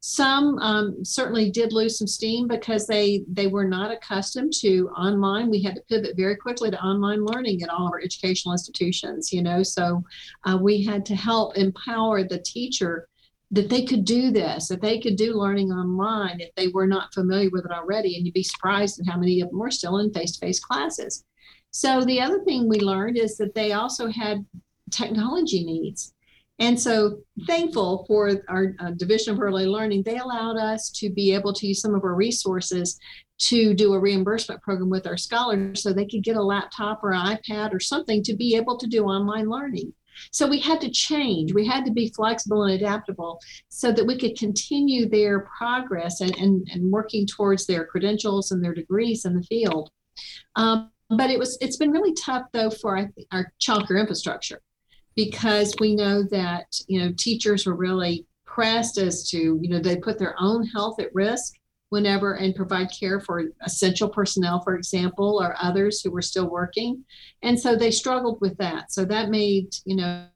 [0.00, 5.50] Some um, certainly did lose some steam because they they were not accustomed to online.
[5.50, 9.32] We had to pivot very quickly to online learning at all of our educational institutions
[9.32, 9.62] you know?
[9.62, 10.02] So
[10.44, 13.08] uh, we had to help empower the teacher
[13.50, 17.14] that they could do this, that they could do learning online if they were not
[17.14, 18.16] familiar with it already.
[18.16, 20.60] And you'd be surprised at how many of them were still in face to face
[20.60, 21.24] classes.
[21.70, 24.44] So the other thing we learned is that they also had
[24.90, 26.14] technology needs.
[26.60, 31.32] And so thankful for our uh, Division of Early Learning, they allowed us to be
[31.32, 32.98] able to use some of our resources
[33.38, 37.12] to do a reimbursement program with our scholars so they could get a laptop or
[37.12, 39.92] an iPad or something to be able to do online learning.
[40.32, 41.54] So we had to change.
[41.54, 46.36] We had to be flexible and adaptable so that we could continue their progress and,
[46.38, 49.90] and, and working towards their credentials and their degrees in the field.
[50.56, 54.60] Um, but it was it's been really tough though for our, our childcare infrastructure
[55.14, 58.26] because we know that you know teachers were really
[58.58, 61.54] pressed as to, you know, they put their own health at risk
[61.90, 67.04] whenever and provide care for essential personnel, for example, or others who were still working.
[67.42, 68.90] And so they struggled with that.
[68.90, 70.26] So that made, you know,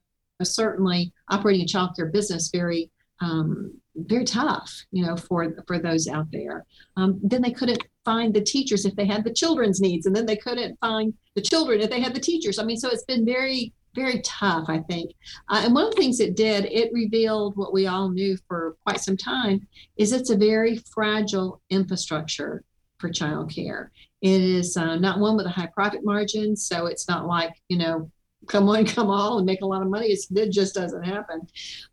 [0.43, 6.27] certainly operating a childcare business very um, very tough, you know, for for those out
[6.33, 6.65] there.
[6.97, 10.27] Um, then they couldn't find the teachers if they had the children's needs, and then
[10.27, 12.59] they couldn't find the children if they had the teachers.
[12.59, 15.13] I mean, so it's been very very tough, I think.
[15.49, 18.77] Uh, and one of the things it did, it revealed what we all knew for
[18.87, 22.65] quite some time, is it's a very fragile infrastructure
[22.99, 23.89] for childcare.
[24.23, 27.77] It is uh, not one with a high profit margin, so it's not like you
[27.77, 28.11] know
[28.49, 30.09] come one, come all, and make a lot of money.
[30.09, 31.47] It's, it just doesn't happen.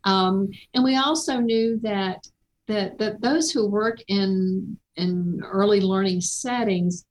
[0.03, 2.27] Um, and we also knew that
[2.67, 7.05] that that those who work in in early learning settings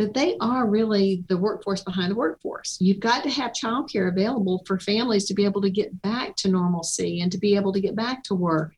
[0.00, 2.78] that they are really the workforce behind the workforce.
[2.80, 6.48] You've got to have childcare available for families to be able to get back to
[6.48, 8.72] normalcy and to be able to get back to work.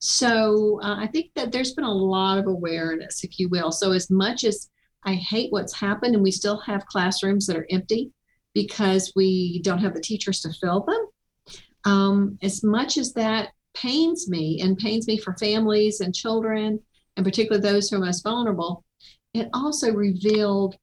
[0.00, 3.70] So uh, I think that there's been a lot of awareness, if you will.
[3.70, 4.68] So as much as
[5.04, 8.10] I hate what's happened, and we still have classrooms that are empty
[8.54, 11.08] because we don't have the teachers to fill them.
[11.84, 16.80] Um, as much as that pains me and pains me for families and children,
[17.16, 18.84] and particularly those who are most vulnerable,
[19.34, 20.76] it also revealed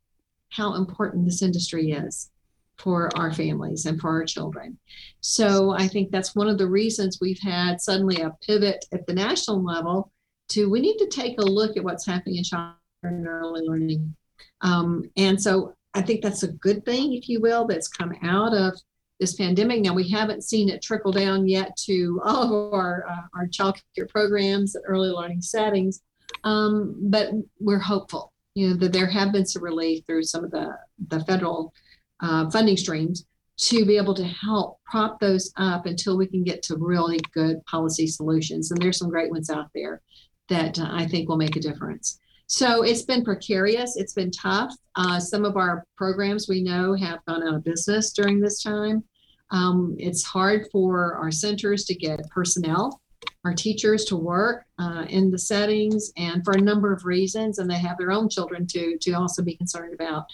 [0.50, 2.30] how important this industry is
[2.78, 4.78] for our families and for our children.
[5.22, 9.14] So I think that's one of the reasons we've had suddenly a pivot at the
[9.14, 10.12] national level
[10.50, 14.16] to we need to take a look at what's happening in child and early learning.
[14.62, 18.54] Um, and so I think that's a good thing, if you will, that's come out
[18.54, 18.80] of
[19.20, 19.82] this pandemic.
[19.82, 23.80] Now we haven't seen it trickle down yet to all of our uh, our child
[23.96, 26.02] care programs and early learning settings,
[26.44, 28.34] um, but we're hopeful.
[28.56, 30.76] You know that there have been some relief through some of the
[31.08, 31.74] the federal
[32.22, 33.26] uh, funding streams
[33.58, 37.64] to be able to help prop those up until we can get to really good
[37.66, 38.72] policy solutions.
[38.72, 40.02] And there's some great ones out there
[40.50, 42.20] that uh, I think will make a difference.
[42.52, 43.96] So it's been precarious.
[43.96, 44.76] It's been tough.
[44.98, 49.06] Uh, some of our programs we know have gone out of business during this time.
[49.52, 53.00] Um, it's hard for our centers to get personnel,
[53.46, 57.60] our teachers to work uh, in the settings, and for a number of reasons.
[57.60, 60.26] And they have their own children to to also be concerned about.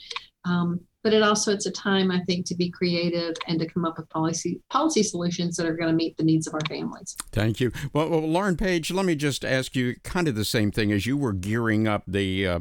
[0.44, 3.86] Um, but it also it's a time I think to be creative and to come
[3.86, 7.16] up with policy policy solutions that are going to meet the needs of our families.
[7.32, 7.72] Thank you.
[7.94, 11.06] Well, well Lauren Page, let me just ask you kind of the same thing as
[11.06, 12.46] you were gearing up the.
[12.46, 12.60] Uh,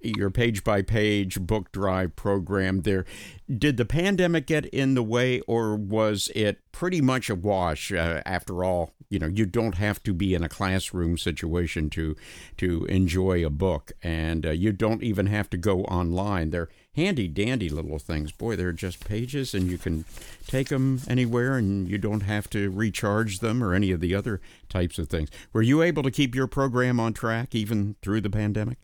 [0.00, 3.04] your page by page book drive program there.
[3.52, 7.90] Did the pandemic get in the way, or was it pretty much a wash?
[7.90, 12.14] Uh, after all, you know, you don't have to be in a classroom situation to
[12.58, 16.50] to enjoy a book, and uh, you don't even have to go online.
[16.50, 18.32] They're handy dandy little things.
[18.32, 20.04] Boy, they're just pages, and you can
[20.46, 24.40] take them anywhere, and you don't have to recharge them or any of the other
[24.68, 25.28] types of things.
[25.52, 28.78] Were you able to keep your program on track even through the pandemic?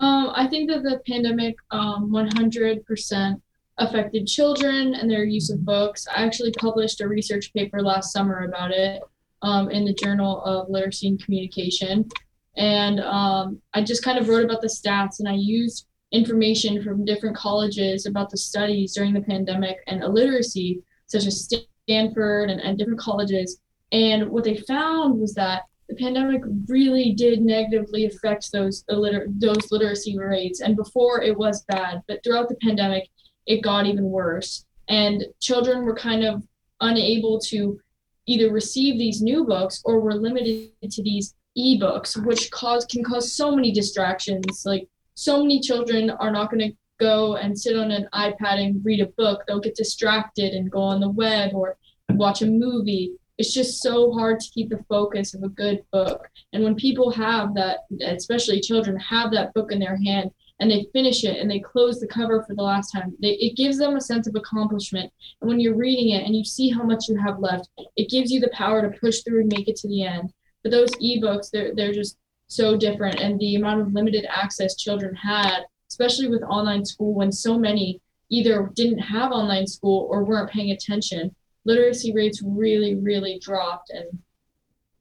[0.00, 3.40] Um, I think that the pandemic um, 100%
[3.78, 6.06] affected children and their use of books.
[6.08, 9.02] I actually published a research paper last summer about it
[9.42, 12.08] um, in the Journal of Literacy and Communication.
[12.58, 17.04] And um, I just kind of wrote about the stats and I used information from
[17.04, 21.48] different colleges about the studies during the pandemic and illiteracy, such as
[21.86, 23.60] Stanford and, and different colleges.
[23.92, 29.70] And what they found was that the pandemic really did negatively affect those illiter- those
[29.70, 30.60] literacy rates.
[30.60, 33.08] And before it was bad, but throughout the pandemic,
[33.46, 34.66] it got even worse.
[34.88, 36.42] And children were kind of
[36.80, 37.80] unable to
[38.26, 43.32] either receive these new books or were limited to these ebooks, which cause can cause
[43.32, 44.62] so many distractions.
[44.64, 48.84] Like so many children are not going to go and sit on an iPad and
[48.84, 49.42] read a book.
[49.46, 51.76] They'll get distracted and go on the web or
[52.10, 53.12] watch a movie.
[53.38, 56.28] It's just so hard to keep the focus of a good book.
[56.52, 60.88] And when people have that, especially children, have that book in their hand and they
[60.92, 63.94] finish it and they close the cover for the last time, they, it gives them
[63.94, 65.12] a sense of accomplishment.
[65.40, 68.32] And when you're reading it and you see how much you have left, it gives
[68.32, 70.32] you the power to push through and make it to the end.
[70.62, 72.16] But those ebooks, they're they're just
[72.48, 77.30] so different, and the amount of limited access children had, especially with online school, when
[77.30, 78.00] so many
[78.30, 81.34] either didn't have online school or weren't paying attention,
[81.64, 84.18] literacy rates really, really dropped, and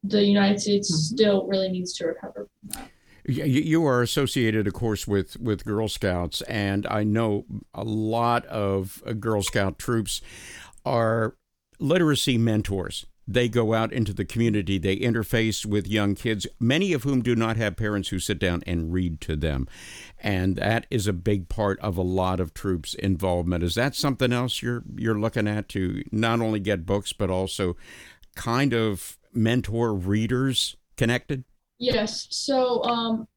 [0.04, 1.16] the United States mm-hmm.
[1.16, 2.90] still really needs to recover from that.
[3.30, 9.04] You are associated, of course, with, with Girl Scouts, and I know a lot of
[9.06, 10.22] uh, Girl Scout troops
[10.86, 11.36] are
[11.78, 17.04] literacy mentors they go out into the community, they interface with young kids, many of
[17.04, 19.68] whom do not have parents who sit down and read to them.
[20.20, 23.64] And that is a big part of a lot of troops' involvement.
[23.64, 27.76] Is that something else you're you're looking at to not only get books but also
[28.36, 31.44] kind of mentor readers connected?
[31.80, 32.28] Yes.
[32.30, 33.28] So, um,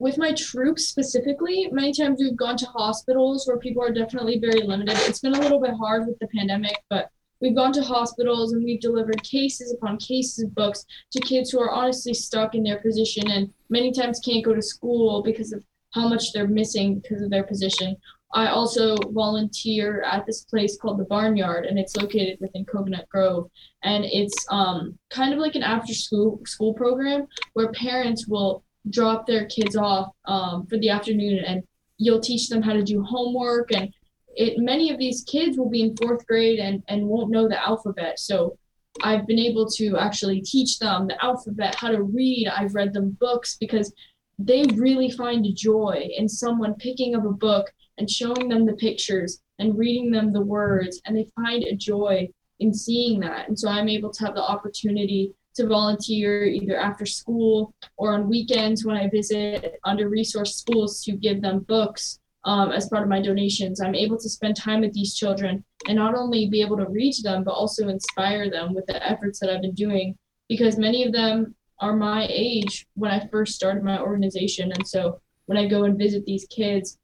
[0.00, 4.62] with my troops specifically, many times we've gone to hospitals where people are definitely very
[4.62, 4.96] limited.
[5.02, 7.10] It's been a little bit hard with the pandemic, but
[7.44, 11.60] we've gone to hospitals and we've delivered cases upon cases of books to kids who
[11.60, 15.62] are honestly stuck in their position and many times can't go to school because of
[15.92, 17.94] how much they're missing because of their position.
[18.32, 23.48] I also volunteer at this place called the Barnyard, and it's located within Coconut Grove.
[23.84, 29.26] And it's um, kind of like an after school school program where parents will drop
[29.26, 31.62] their kids off um, for the afternoon, and
[31.98, 33.70] you'll teach them how to do homework.
[33.72, 33.94] And
[34.36, 37.60] it many of these kids will be in fourth grade and and won't know the
[37.60, 38.56] alphabet, so.
[39.02, 42.46] I've been able to actually teach them the alphabet, how to read.
[42.46, 43.92] I've read them books because
[44.38, 49.40] they really find joy in someone picking up a book and showing them the pictures
[49.58, 52.28] and reading them the words and they find a joy
[52.60, 57.06] in seeing that and so i'm able to have the opportunity to volunteer either after
[57.06, 62.72] school or on weekends when i visit under resource schools to give them books um,
[62.72, 66.14] as part of my donations i'm able to spend time with these children and not
[66.14, 69.62] only be able to reach them but also inspire them with the efforts that i've
[69.62, 70.16] been doing
[70.48, 74.72] because many of them are my age when I first started my organization.
[74.72, 76.98] And so when I go and visit these kids,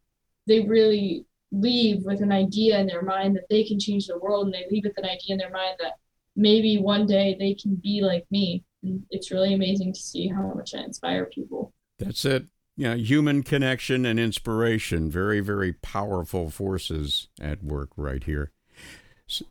[0.47, 4.47] they really leave with an idea in their mind that they can change the world
[4.47, 5.95] and they leave with an idea in their mind that
[6.37, 8.65] maybe one day they can be like me.
[8.83, 11.73] And it's really amazing to see how much I inspire people.
[11.99, 12.47] That's it.
[12.81, 18.53] Yeah, human connection and inspiration, very, very powerful forces at work right here.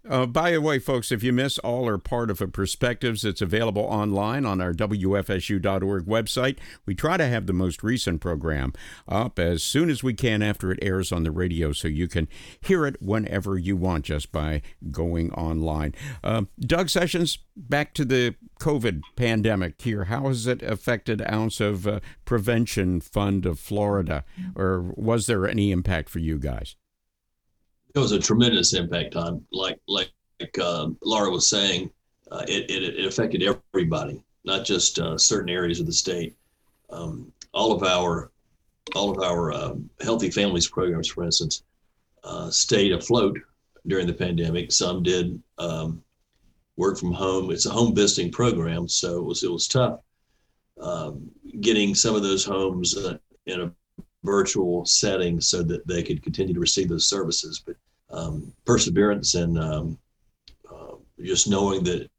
[0.09, 3.41] Uh, by the way, folks, if you miss all or part of a Perspectives, it's
[3.41, 6.57] available online on our WFSU.org website.
[6.85, 8.73] We try to have the most recent program
[9.07, 12.27] up as soon as we can after it airs on the radio so you can
[12.59, 14.61] hear it whenever you want just by
[14.91, 15.93] going online.
[16.23, 20.05] Uh, Doug Sessions, back to the COVID pandemic here.
[20.05, 24.25] How has it affected Ounce of uh, Prevention Fund of Florida?
[24.55, 26.75] Or was there any impact for you guys?
[27.95, 31.89] It was a tremendous impact on like like like uh, Laura was saying,
[32.31, 36.35] uh, it, it, it affected everybody, not just uh, certain areas of the state.
[36.89, 38.31] Um, all of our
[38.95, 41.63] all of our um, healthy families programs, for instance,
[42.23, 43.37] uh, stayed afloat
[43.87, 44.71] during the pandemic.
[44.71, 46.03] Some did um,
[46.77, 47.51] work from home.
[47.51, 49.99] It's a home visiting program, so it was it was tough
[50.79, 51.29] um,
[51.61, 53.71] getting some of those homes uh, in a
[54.23, 57.61] virtual setting so that they could continue to receive those services.
[57.65, 57.75] But
[58.11, 59.97] um, perseverance and um,
[60.69, 62.09] uh, just knowing that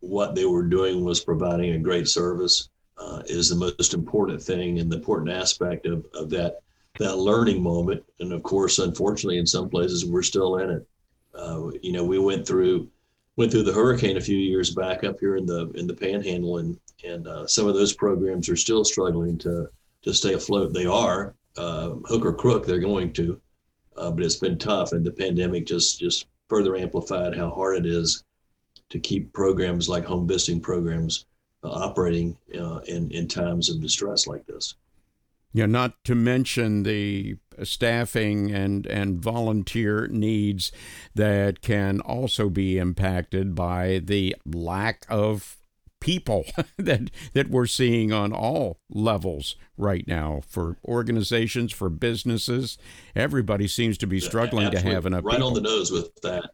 [0.00, 4.78] what they were doing was providing a great service uh, is the most important thing
[4.78, 6.60] and the important aspect of, of that
[6.98, 8.02] that learning moment.
[8.20, 10.86] And of course, unfortunately, in some places we're still in it.
[11.34, 12.88] Uh, you know, we went through
[13.36, 16.58] went through the hurricane a few years back up here in the in the Panhandle,
[16.58, 19.68] and and uh, some of those programs are still struggling to
[20.02, 20.72] to stay afloat.
[20.72, 22.66] They are uh, hook or crook.
[22.66, 23.40] They're going to,
[23.96, 27.86] uh, but it's been tough, and the pandemic just just further amplified how hard it
[27.86, 28.24] is
[28.90, 31.26] to keep programs like home visiting programs
[31.64, 34.74] uh, operating uh, in in times of distress like this.
[35.52, 40.70] Yeah, not to mention the staffing and and volunteer needs
[41.14, 45.56] that can also be impacted by the lack of
[46.06, 46.46] people
[46.78, 52.78] that that we're seeing on all levels right now for organizations for businesses.
[53.16, 55.48] Everybody seems to be struggling to have enough right people.
[55.48, 56.48] on the nose with that.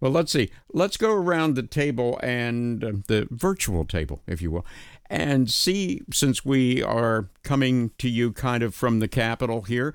[0.00, 0.50] Well let's see.
[0.72, 4.66] Let's go around the table and uh, the virtual table if you will
[5.10, 9.92] and see since we are coming to you kind of from the capital here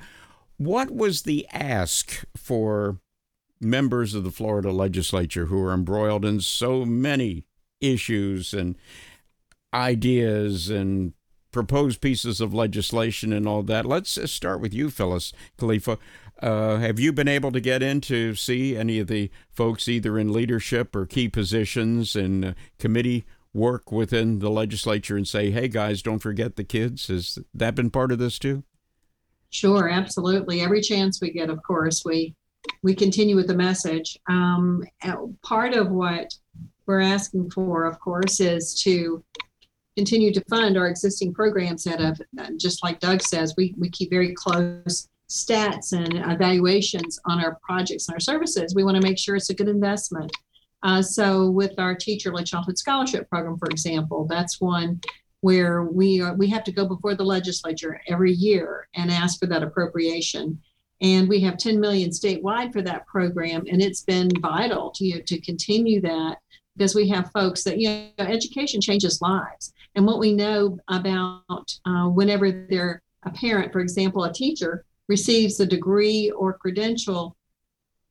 [0.57, 2.99] what was the ask for
[3.59, 7.45] members of the Florida legislature who are embroiled in so many
[7.81, 8.75] issues and
[9.73, 11.13] ideas and
[11.51, 13.85] proposed pieces of legislation and all that.
[13.85, 15.97] Let's start with you, Phyllis Kalifeh.
[16.41, 20.19] Uh, have you been able to get in to see any of the folks either
[20.19, 25.67] in leadership or key positions in uh, committee work within the legislature and say, hey,
[25.67, 27.07] guys, don't forget the kids?
[27.07, 28.63] Has that been part of this too?
[29.49, 30.61] Sure, absolutely.
[30.61, 32.35] Every chance we get, of course, we
[32.83, 34.17] we continue with the message.
[34.27, 34.83] Um,
[35.43, 36.33] part of what
[36.85, 39.23] we're asking for, of course, is to
[39.95, 42.21] continue to fund our existing programs that have,
[42.57, 48.07] just like Doug says, we, we keep very close stats and evaluations on our projects
[48.07, 48.73] and our services.
[48.75, 50.31] We want to make sure it's a good investment.
[50.83, 52.27] Uh, so with our T.E.A.C.H.
[52.27, 55.01] Early Childhood scholarship program, for example, that's one
[55.41, 59.47] where we are, we have to go before the legislature every year and ask for
[59.47, 60.61] that appropriation.
[61.01, 65.15] And we have 10 million statewide for that program, and it's been vital to you
[65.15, 66.37] know, to continue that
[66.75, 71.79] because we have folks that you know education changes lives, and what we know about
[71.85, 77.37] uh, whenever they're a parent, for example, a teacher receives a degree or credential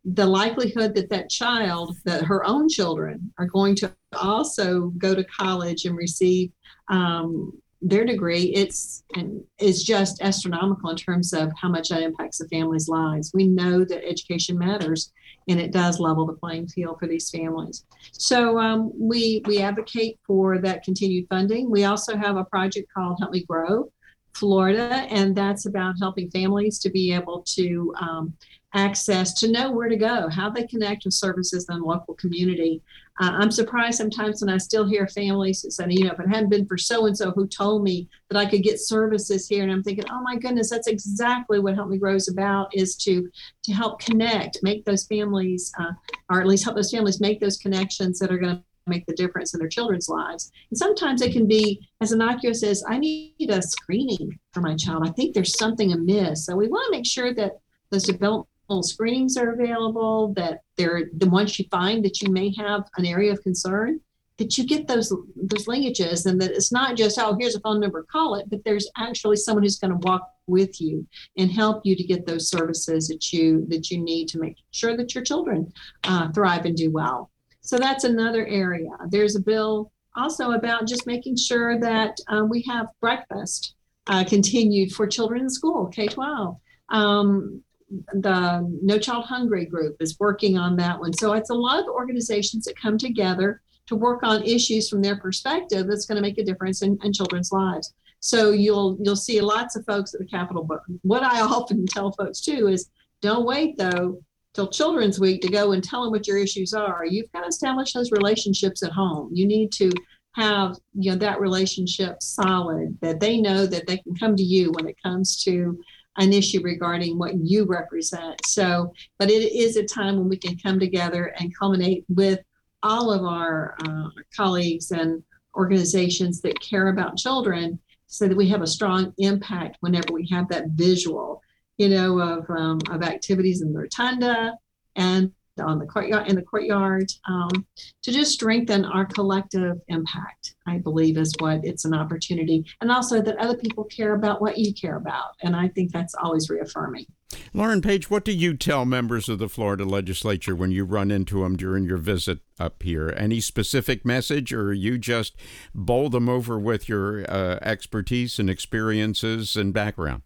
[0.06, 5.24] the likelihood that that child, that her own children, are going to also go to
[5.24, 6.52] college and receive
[6.88, 12.38] um, their degree, it's and is just astronomical in terms of how much that impacts
[12.38, 13.32] the family's lives.
[13.34, 15.12] We know that education matters,
[15.48, 17.84] and it does level the playing field for these families.
[18.12, 21.70] So um, we we advocate for that continued funding.
[21.70, 23.90] We also have a project called Help Me Grow
[24.34, 28.34] Florida, and that's about helping families to be able to um,
[28.74, 32.82] access to know where to go, how they connect with services in the local community.
[33.18, 36.50] Uh, I'm surprised sometimes when I still hear families saying, you know, if it hadn't
[36.50, 39.72] been for so and so who told me that I could get services here, and
[39.72, 43.28] I'm thinking, oh my goodness, that's exactly what Help Me Grow is about: is to
[43.64, 45.92] to help connect, make those families, uh,
[46.30, 49.14] or at least help those families make those connections that are going to make the
[49.14, 50.52] difference in their children's lives.
[50.70, 55.06] And sometimes it can be as innocuous as I need a screening for my child.
[55.06, 56.46] I think there's something amiss.
[56.46, 57.58] So we want to make sure that
[57.90, 58.48] those developmental
[58.82, 63.32] screenings are available, that they're the ones you find that you may have an area
[63.32, 64.00] of concern,
[64.38, 67.80] that you get those those linkages and that it's not just, oh, here's a phone
[67.80, 71.06] number, call it, but there's actually someone who's going to walk with you
[71.38, 74.96] and help you to get those services that you that you need to make sure
[74.96, 75.72] that your children
[76.04, 77.30] uh, thrive and do well.
[77.60, 78.90] So that's another area.
[79.08, 83.74] There's a bill also about just making sure that uh, we have breakfast
[84.06, 86.56] uh, continued for children in school, K 12.
[86.90, 91.12] Um, the No Child Hungry group is working on that one.
[91.12, 95.16] So it's a lot of organizations that come together to work on issues from their
[95.16, 97.94] perspective that's going to make a difference in, in children's lives.
[98.20, 100.64] So you'll you'll see lots of folks at the Capitol.
[100.64, 102.90] But what I often tell folks too is
[103.22, 104.20] don't wait though
[104.54, 107.04] till Children's Week to go and tell them what your issues are.
[107.04, 109.30] You've got to establish those relationships at home.
[109.32, 109.92] You need to
[110.34, 114.70] have you know that relationship solid that they know that they can come to you
[114.72, 115.78] when it comes to
[116.18, 118.40] an issue regarding what you represent.
[118.46, 122.40] So, but it is a time when we can come together and culminate with
[122.82, 125.22] all of our uh, colleagues and
[125.54, 130.48] organizations that care about children so that we have a strong impact whenever we have
[130.48, 131.42] that visual,
[131.76, 134.54] you know, of, um, of activities in the rotunda
[134.94, 137.66] and on the courtyard in the courtyard um,
[138.02, 142.64] to just strengthen our collective impact i believe is what it's an opportunity.
[142.80, 145.32] And also that other people care about what you care about.
[145.42, 147.06] And i think that's always reaffirming.
[147.52, 151.42] Lauren page what do you tell members of the florida legislature when you run into
[151.42, 153.12] them during your visit up here?
[153.16, 155.36] Any specific message or you just
[155.74, 160.22] bowl them over with your uh, expertise and experiences and background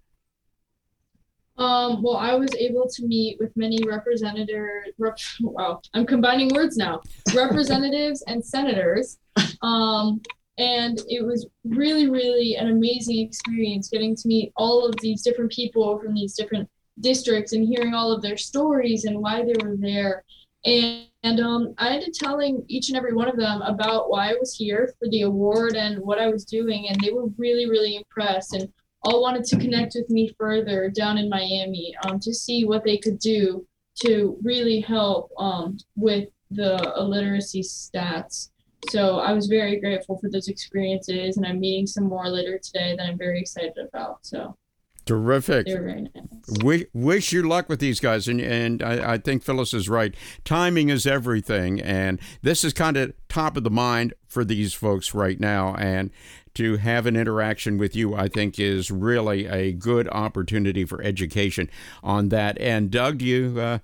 [1.61, 4.91] um, well, I was able to meet with many representatives.
[4.99, 7.03] Rep, wow, I'm combining words now.
[7.35, 9.19] Representatives and senators.
[9.63, 10.23] Um,
[10.57, 15.53] and it was really, really an amazing experience getting to meet all of these different
[15.53, 16.69] people from these different
[17.01, 20.25] districts and hearing all of their stories and why they were there.
[20.65, 24.31] And, and um, I ended up telling each and every one of them about why
[24.31, 26.89] I was here for the award and what I was doing.
[26.89, 28.55] And they were really, really impressed.
[28.55, 28.71] And
[29.03, 32.99] all wanted to connect with me further down in Miami um, to see what they
[32.99, 33.67] could do
[34.03, 38.51] to really help um, with the illiteracy stats.
[38.89, 42.95] So I was very grateful for those experiences, and I'm meeting some more later today
[42.97, 44.19] that I'm very excited about.
[44.23, 44.57] So
[45.11, 45.67] Terrific.
[45.67, 46.63] Very nice.
[46.63, 48.29] We, wish you luck with these guys.
[48.29, 50.15] And, and I, I, think Phyllis is right.
[50.45, 51.81] Timing is everything.
[51.81, 55.75] And this is kind of top of the mind for these folks right now.
[55.75, 56.11] And
[56.55, 61.71] to have an interaction with you, I think, is really a good opportunity for education
[62.03, 62.59] on that.
[62.61, 63.79] And Doug, do you, uh,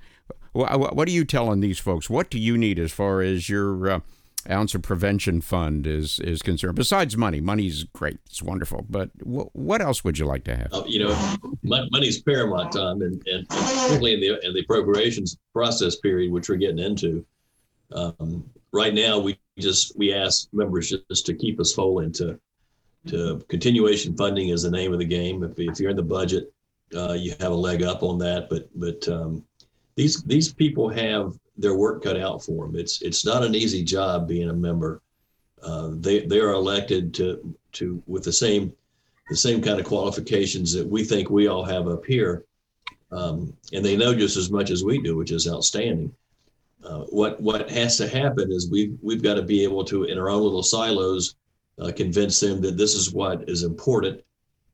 [0.52, 2.10] what are you telling these folks?
[2.10, 4.00] What do you need as far as your uh,
[4.48, 6.76] ounce of prevention fund is is concerned?
[6.76, 10.72] Besides money, money's great, it's wonderful, but w- what else would you like to have?
[10.72, 15.96] Uh, you know, money's paramount, Tom, and, and particularly in the in the appropriations process
[15.96, 17.24] period, which we're getting into.
[17.92, 22.38] Um, right now, we just we ask members just to keep us whole and to
[23.48, 25.42] continuation funding is the name of the game.
[25.44, 26.52] If, if you're in the budget,
[26.94, 28.48] uh, you have a leg up on that.
[28.50, 29.44] But but um,
[29.96, 32.76] these these people have their work cut out for them.
[32.76, 35.00] It's it's not an easy job being a member.
[35.62, 38.72] Uh, they they are elected to to with the same
[39.28, 42.44] the same kind of qualifications that we think we all have up here.
[43.12, 46.12] um, and they know just as much as we do, which is outstanding.
[46.84, 50.18] Uh, what what has to happen is we've we've got to be able to, in
[50.18, 51.34] our own little silos,
[51.80, 54.22] uh, convince them that this is what is important,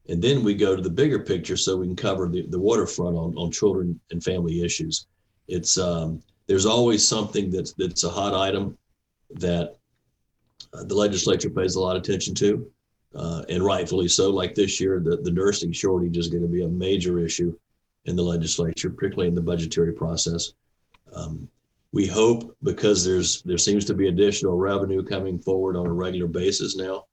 [0.09, 3.17] and then we go to the bigger picture so we can cover the, the waterfront
[3.17, 5.07] on, on children and family issues.
[5.49, 8.77] It's um, there's always something that's that's a hot item
[9.31, 9.77] that
[10.75, 12.71] uh, the legislature pays a lot of attention to,
[13.15, 14.31] uh, and rightfully so.
[14.31, 17.57] Like this year, the, the nursing shortage is going to be a major issue
[18.05, 20.53] in the legislature, particularly in the budgetary process.
[21.15, 21.49] Um,
[21.93, 26.27] we hope because there's there seems to be additional revenue coming forward on a regular
[26.27, 27.05] basis now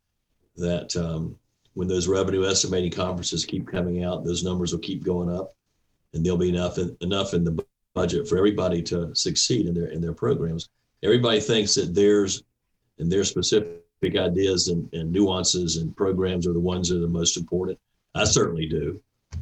[0.55, 1.35] that um,
[1.73, 5.53] when those revenue estimating conferences keep coming out, those numbers will keep going up,
[6.13, 7.63] and there'll be enough in, enough in the
[7.93, 10.69] budget for everybody to succeed in their in their programs.
[11.03, 12.43] Everybody thinks that theirs
[12.99, 13.81] and their specific
[14.15, 17.77] ideas and, and nuances and programs are the ones that are the most important.
[18.15, 19.01] I certainly do.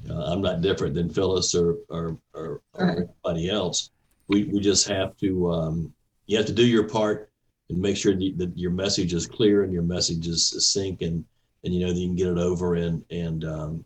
[0.09, 2.97] Uh, I'm not different than Phyllis or or, or, or Right.
[3.25, 3.91] anybody else.
[4.28, 5.93] We we just have to um,
[6.25, 7.30] you have to do your part
[7.69, 11.23] and make sure that, your message is clear and your message is succinct and
[11.63, 13.86] and you know that you can get it over and and um,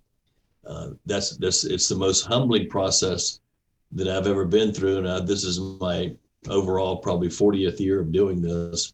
[0.65, 3.39] uh, that's that's it's the most humbling process
[3.93, 6.13] that I've ever been through, and I, this is my
[6.49, 8.93] overall probably 40th year of doing this.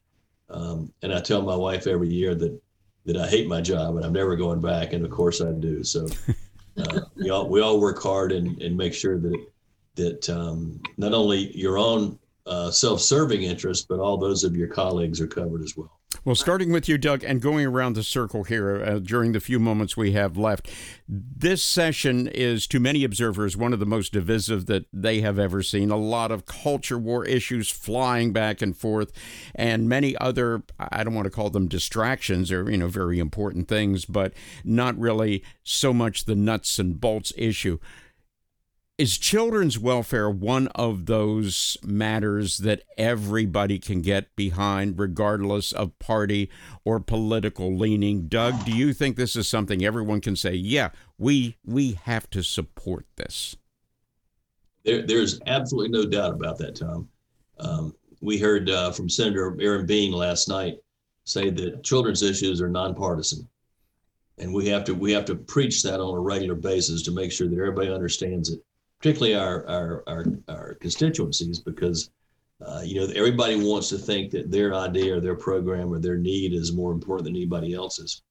[0.50, 2.60] Um, and I tell my wife every year that
[3.06, 5.84] that I hate my job and I'm never going back, and of course I do.
[5.84, 6.08] So
[6.78, 9.46] uh, we all we all work hard and and make sure that
[9.98, 15.20] that um, not only your own uh, self-serving interests, but all those of your colleagues
[15.20, 15.92] are covered as well.
[16.24, 19.60] Well, starting with you, Doug, and going around the circle here uh, during the few
[19.60, 20.70] moments we have left,
[21.08, 25.62] this session is, to many observers, one of the most divisive that they have ever
[25.62, 25.92] seen.
[25.92, 29.12] A lot of culture war issues flying back and forth,
[29.54, 33.68] and many other, I don't want to call them distractions or, you know, very important
[33.68, 34.34] things, but
[34.64, 37.80] not really so much the nuts and bolts issue.
[38.98, 46.50] Is children's welfare one of those matters that everybody can get behind, regardless of party
[46.84, 48.28] or political leaning?
[48.28, 52.42] Doug, do you think this is something everyone can say, yeah, we we have to
[52.42, 53.56] support this?
[54.84, 57.08] There, there's absolutely no doubt about that, Tom.
[57.60, 60.78] Um, we heard uh, from Senator Aaron Bean last night
[61.24, 63.48] say that children's issues are nonpartisan,
[64.40, 67.32] and we have to we have to preach that on a regular basis to make
[67.32, 68.60] sure that everybody understands it,
[69.00, 72.10] particularly our our our, our constituencies, because
[72.66, 76.18] uh, you know everybody wants to think that their idea or their program or their
[76.18, 78.24] need is more important than anybody else's.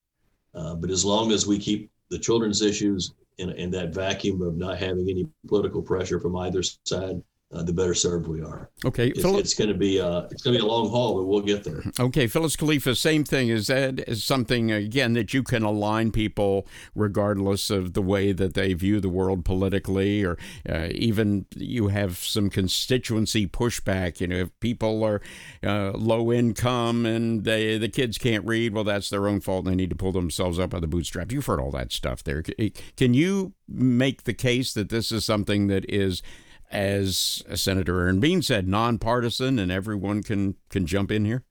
[0.53, 4.57] Uh, but as long as we keep the children's issues in, in that vacuum of
[4.57, 7.21] not having any political pressure from either side,
[7.53, 8.69] uh, the better served we are.
[8.83, 11.25] Okay, It's, it's going to be uh, it's going to be a long haul, but
[11.25, 11.81] we'll get there.
[11.97, 13.47] Okay, Phyllis Kalifeh, same thing.
[13.47, 18.53] Is that is something again that you can align people regardless of the way that
[18.53, 20.37] they view the world politically, or
[20.67, 24.19] uh, even you have some constituency pushback.
[24.19, 25.21] You know, if people are
[25.63, 29.65] uh, low income and they the kids can't read, well, that's their own fault.
[29.65, 31.33] and They need to pull themselves up by the bootstraps.
[31.33, 32.43] You've heard all that stuff there.
[32.97, 36.21] Can you make the case that this is something that is
[36.71, 41.43] as Senator Aaron Bean said, nonpartisan, and everyone can can jump in here.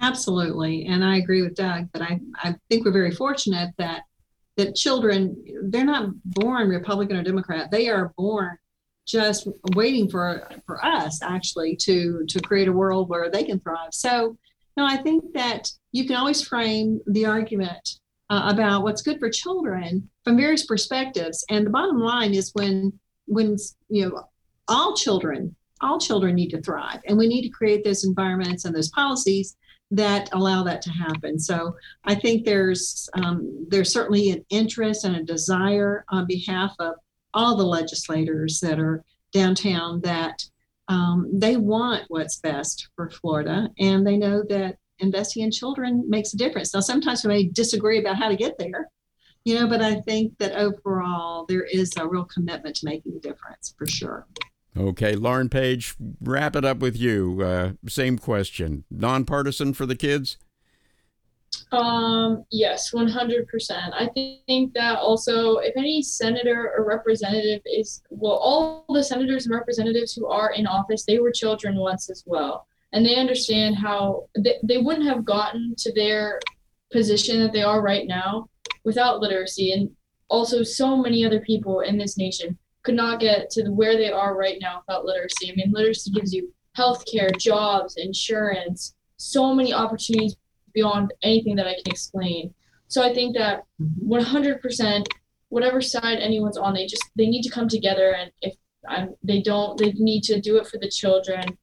[0.00, 0.86] Absolutely.
[0.86, 4.02] And I agree with Doug that I, I think we're very fortunate that
[4.56, 7.70] that children, they're not born Republican or Democrat.
[7.70, 8.56] They are born
[9.06, 13.92] just waiting for for us actually to to create a world where they can thrive.
[13.92, 14.36] So
[14.76, 19.30] no, I think that you can always frame the argument uh, about what's good for
[19.30, 21.44] children from various perspectives.
[21.50, 23.56] And the bottom line is when when
[23.88, 24.28] you know
[24.68, 28.74] all children all children need to thrive and we need to create those environments and
[28.74, 29.56] those policies
[29.90, 31.38] that allow that to happen.
[31.38, 36.94] So I think there's um, there's certainly an interest and a desire on behalf of
[37.32, 40.42] all the legislators that are downtown that
[40.88, 46.34] um, they want what's best for Florida, and they know that investing in children makes
[46.34, 46.74] a difference.
[46.74, 48.90] Now, sometimes we may disagree about how to get there,
[49.44, 53.20] you know, but I think that overall there is a real commitment to making a
[53.20, 54.26] difference for sure.
[54.76, 57.42] Okay, Lauren Page, wrap it up with you.
[57.42, 58.84] Uh, same question.
[58.90, 60.36] Nonpartisan for the kids?
[61.70, 63.46] Um, yes, 100%.
[63.70, 69.54] I think that also, if any senator or representative is, well, all the senators and
[69.54, 72.66] representatives who are in office, they were children once as well.
[72.92, 76.40] And they understand how they, they wouldn't have gotten to their
[76.90, 78.48] position that they are right now
[78.84, 79.72] without literacy.
[79.72, 79.90] And
[80.28, 84.10] also, so many other people in this nation could not get to the, where they
[84.10, 85.50] are right now without literacy.
[85.50, 90.36] I mean, literacy gives you healthcare, jobs, insurance, so many opportunities
[90.72, 92.52] beyond anything that I can explain.
[92.88, 93.64] So I think that
[94.06, 95.06] 100%
[95.48, 98.54] whatever side anyone's on, they just they need to come together and if
[98.88, 101.56] I'm, they don't, they need to do it for the children,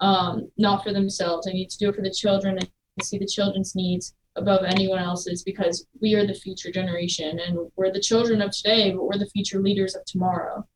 [0.00, 1.46] um, not for themselves.
[1.46, 2.68] They need to do it for the children and
[3.02, 7.92] see the children's needs above anyone else's because we are the future generation and we're
[7.92, 10.66] the children of today, but we're the future leaders of tomorrow.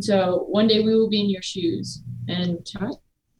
[0.00, 2.58] So one day we will be in your shoes, and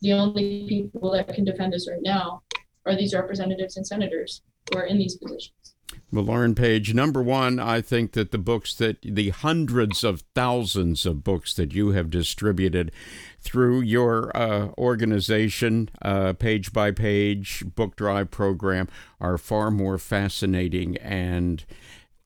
[0.00, 2.42] the only people that can defend us right now
[2.86, 5.65] are these representatives and senators who are in these positions.
[6.12, 11.04] Well, Lauren Page, number one, I think that the books that the hundreds of thousands
[11.04, 12.92] of books that you have distributed
[13.40, 18.88] through your uh, organization, uh, page by page book drive program,
[19.20, 21.64] are far more fascinating and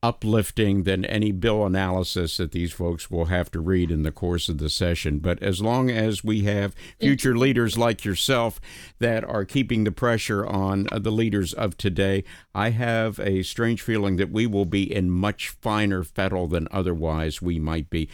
[0.03, 4.49] uplifting than any bill analysis that these folks will have to read in the course
[4.49, 5.19] of the session.
[5.19, 8.59] But as long as we have future leaders like yourself
[8.99, 12.23] that are keeping the pressure on uh, the leaders of today,
[12.55, 17.41] I have a strange feeling that we will be in much finer fettle than otherwise
[17.41, 18.09] we might be.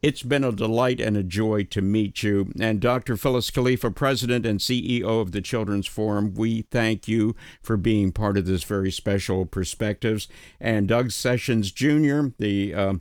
[0.00, 2.52] It's been a delight and a joy to meet you.
[2.60, 3.16] And Dr.
[3.16, 8.38] Phyllis Kalifeh, President and CEO of the Children's Forum, we thank you for being part
[8.38, 10.28] of this very special Perspectives.
[10.60, 12.94] And Doug Sessions Jr., the uh,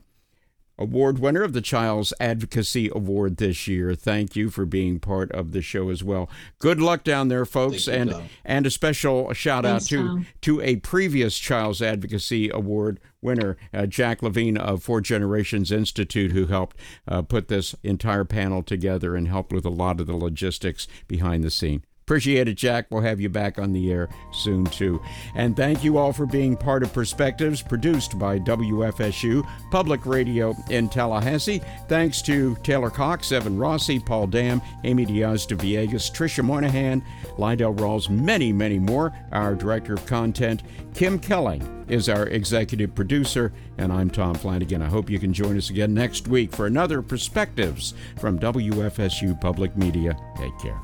[0.77, 3.95] award winner of the Chiles Advocacy Award this year.
[3.95, 6.29] Thank you for being part of the show as well.
[6.59, 8.23] Good luck down there, folks, you, and Tom.
[8.45, 10.27] and a special shout Thanks, out to Tom.
[10.41, 16.45] to a previous Chiles Advocacy Award winner, uh, Jack Levine of Four Generations Institute, who
[16.45, 20.87] helped uh, put this entire panel together and helped with a lot of the logistics
[21.07, 21.83] behind the scene.
[22.07, 22.85] Appreciate it, Jack.
[22.89, 25.01] We'll have you back on the air soon, too.
[25.35, 30.87] And thank you all for being part of Perspectives, produced by WFSU Public Radio in
[30.87, 31.61] Tallahassee.
[31.89, 37.03] Thanks to Taylor Cox, Evan Rossi, Paul Dam, Amy Diaz de Villegas, Tricia Moynihan,
[37.37, 39.13] Lydell Rawls, many, many more.
[39.33, 44.81] Our Director of Content, Kim Kelling, is our executive producer, and I'm Tom Flanagan.
[44.81, 49.75] I hope you can join us again next week for another Perspectives from WFSU Public
[49.75, 50.17] Media.
[50.37, 50.79] Take care.